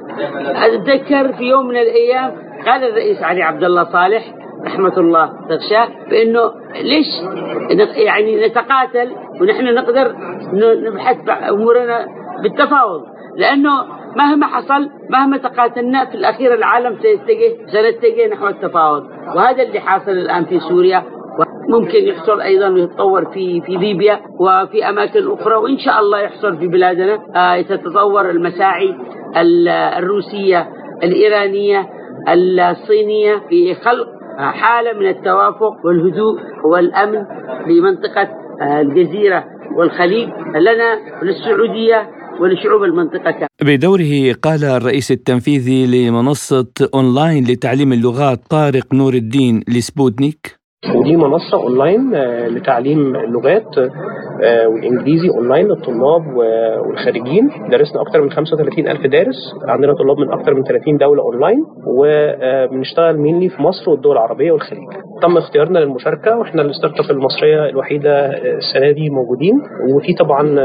[0.46, 2.32] أتذكر في يوم من الأيام
[2.66, 4.34] قال الرئيس علي عبد الله صالح
[4.66, 6.40] رحمة الله تغشاه بأنه
[6.82, 7.06] ليش
[7.96, 9.10] يعني نتقاتل
[9.40, 10.14] ونحن نقدر
[10.54, 11.16] نبحث
[11.50, 12.06] أمورنا
[12.42, 13.02] بالتفاوض؟
[13.36, 13.84] لأنه
[14.16, 19.04] مهما حصل مهما تقاتلنا في الأخير العالم سيتجه سنتجه نحو التفاوض.
[19.36, 21.02] وهذا اللي حاصل الآن في سوريا
[21.68, 26.66] ممكن يحصل أيضا ويتطور في في ليبيا وفي أماكن أخرى وإن شاء الله يحصل في
[26.66, 27.18] بلادنا.
[27.36, 28.96] آه تتطور المساعي
[29.98, 30.68] الروسية
[31.02, 31.86] الإيرانية
[32.28, 34.06] الصينية في خلق
[34.38, 37.24] حالة من التوافق والهدوء والأمن
[37.66, 38.28] لمنطقة
[38.62, 39.44] الجزيرة
[39.76, 42.10] والخليج لنا وللسعودية
[42.40, 43.46] ولشعوب المنطقة.
[43.62, 50.61] بدوره قال الرئيس التنفيذي لمنصة أونلاين لتعليم اللغات طارق نور الدين لسبوتنيك.
[50.90, 52.10] ودي منصة أونلاين
[52.46, 53.76] لتعليم اللغات
[54.66, 56.36] والإنجليزي أونلاين للطلاب
[56.86, 59.54] والخارجين درسنا أكثر من 35 ألف دارس.
[59.68, 61.64] عندنا طلاب من أكثر من 30 دولة أونلاين.
[61.86, 64.88] وبنشتغل mainly في مصر والدول العربية والخليج.
[65.22, 68.26] تم اختيارنا للمشاركة وإحنا ال startup المصرية الوحيدة
[68.58, 69.54] السنة دي موجودين.
[69.94, 70.56] وفي طبعا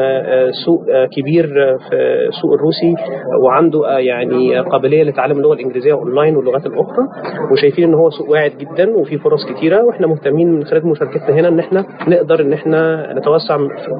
[0.65, 0.85] سوق
[1.17, 1.45] كبير
[1.89, 1.95] في
[2.27, 2.95] السوق الروسي
[3.43, 7.07] وعنده يعني قابلية لتعلم اللغة الإنجليزية أونلاين واللغات الأخرى.
[7.51, 9.83] وشايفين إن هو سوق واعد جدا وفي فرص كتيرة.
[9.85, 13.57] وإحنا مهتمين من خلال مشاركتنا هنا إن إحنا نقدر إن إحنا نتوسع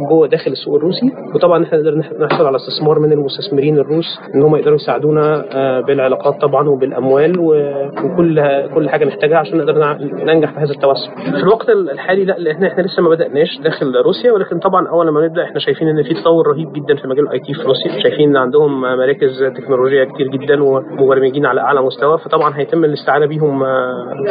[0.09, 1.11] جوه داخل السوق الروسي.
[1.35, 5.45] وطبعا إحنا نقدر نحصل على استثمار من المستثمرين الروس إن هم يقدروا يساعدونا
[5.87, 8.41] بالعلاقات طبعا وبالأموال وكل
[8.75, 11.15] كل حاجة نحتاجها عشان نقدر ننجح في هذا التوسع.
[11.15, 15.25] في الوقت الحالي لا لأن إحنا لسه ما بدأناش داخل روسيا ولكن طبعا أول ما
[15.25, 18.29] نبدأ إحنا شايفين إن في تطور رهيب جدا في مجال ال IT في روسيا شايفين
[18.29, 23.59] إن عندهم مراكز تكنولوجيا كتير جدا ومبرمجين على أعلى مستوى فطبعا هيتم الاستعانة بيهم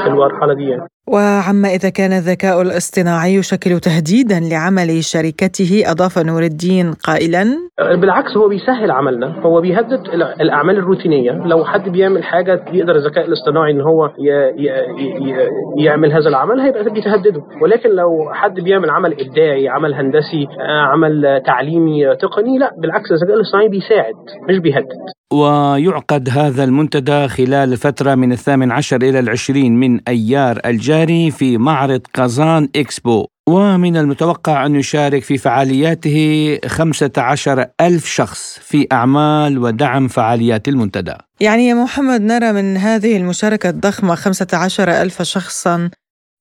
[0.02, 0.88] في المرحلة دي يعني.
[1.06, 7.44] وعما إذا كان الذكاء الاصطناعي يشكل تهديدا لعمل شركته أضاف نور الدين قائلا
[7.78, 9.40] بالعكس هو بيسهل عملنا.
[9.40, 10.00] هو بيهدد
[10.40, 11.32] الأعمال الروتينية.
[11.32, 14.10] لو حد بيعمل حاجة بيقدر الذكاء الاصطناعي إن هو
[15.78, 17.42] يعمل هذا العمل هيبقى بيتهدده.
[17.62, 20.46] ولكن لو حد بيعمل عمل إبداعي عمل هندسي
[20.92, 24.14] عمل تعليمي تقني لا بالعكس الذكاء الاصطناعي بيساعد
[24.48, 25.15] مش بيهدد.
[25.32, 32.00] ويعقد هذا المنتدى خلال فترة من الثامن عشر إلى العشرين من أيار الجاري في معرض
[32.14, 33.26] قازان إكسبو.
[33.48, 41.14] ومن المتوقع أن يشارك في فعالياته خمسة عشر ألف شخص في أعمال ودعم فعاليات المنتدى.
[41.40, 45.90] يعني يا محمد نرى من هذه المشاركة الضخمة خمسة عشر ألف شخصا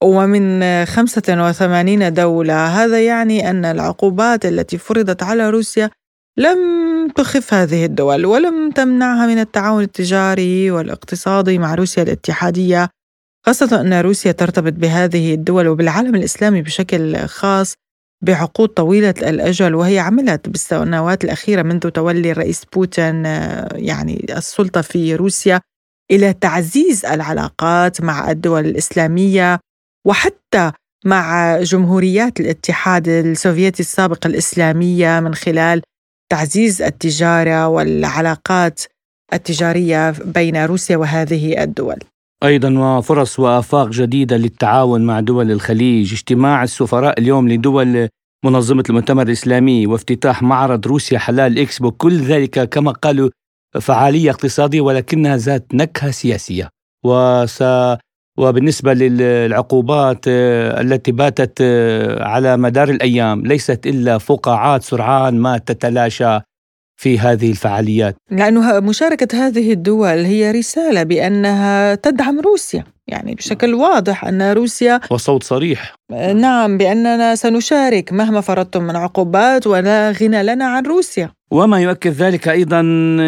[0.03, 2.67] ومن 85 دولة.
[2.67, 5.89] هذا يعني أن العقوبات التي فرضت على روسيا
[6.37, 12.89] لم تخف هذه الدول ولم تمنعها من التعاون التجاري والاقتصادي مع روسيا الاتحادية
[13.45, 17.73] خاصة أن روسيا ترتبط بهذه الدول وبالعالم الإسلامي بشكل خاص
[18.23, 25.61] بعقود طويلة الأجل وهي عملت بالسنوات الأخيرة منذ تولي الرئيس بوتين يعني السلطة في روسيا
[26.11, 29.59] إلى تعزيز العلاقات مع الدول الإسلامية
[30.07, 30.71] وحتى
[31.05, 35.81] مع جمهوريات الاتحاد السوفيتي السابق الإسلامية من خلال
[36.35, 38.81] تعزيز التجارة والعلاقات
[39.33, 41.99] التجارية بين روسيا وهذه الدول.
[42.43, 48.09] أيضا وفرص وآفاق جديدة للتعاون مع دول الخليج، اجتماع السفراء اليوم لدول
[48.45, 53.29] منظمة المؤتمر الإسلامي وافتتاح معرض روسيا حلال إكسبو كل ذلك كما قالوا
[53.81, 56.69] فعالية اقتصادية ولكنها ذات نكهة سياسية
[57.05, 57.63] وس
[58.37, 66.39] وبالنسبة للعقوبات آه، التي باتت آه، على مدار الأيام ليست إلا فقاعات سرعان ما تتلاشى
[66.97, 68.15] في هذه الفعاليات.
[68.31, 72.83] لأنه مشاركة هذه الدول هي رسالة بأنها تدعم روسيا.
[73.07, 75.95] يعني بشكل واضح أن روسيا وصوت صريح.
[76.35, 81.31] نعم بأننا سنشارك مهما فرضتم من عقوبات ولا غنى لنا عن روسيا.
[81.51, 82.81] وما يؤكد ذلك أيضا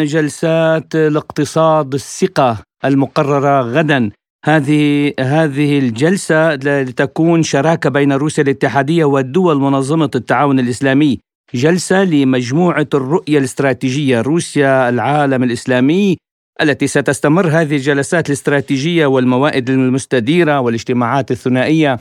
[0.04, 4.10] جلسات الاقتصاد الثقة المقررة غدا.
[4.44, 11.18] هذه هذه الجلسة لتكون شراكة بين روسيا الاتحادية والدول منظمة التعاون الإسلامي.
[11.54, 16.16] جلسة لمجموعة الرؤية الاستراتيجية روسيا العالم الإسلامي
[16.62, 21.98] التي ستستمر هذه الجلسات الاستراتيجية والموائد المستديرة والاجتماعات الثنائية.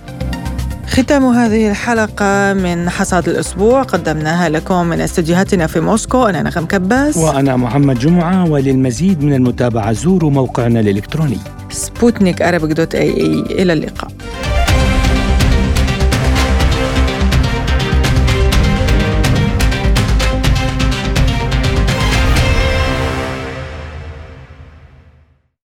[0.88, 3.84] ختام هذه الحلقة من حصاد الأسبوع.
[3.84, 6.26] قدمناها لكم من استديوهاتنا في موسكو.
[6.26, 7.18] أنا نغم كباس.
[7.18, 11.38] وأنا محمد جمعة وللمزيد من المتابعة زوروا موقعنا الإلكتروني.
[11.70, 14.12] سبوتنيك إلى اللقاء.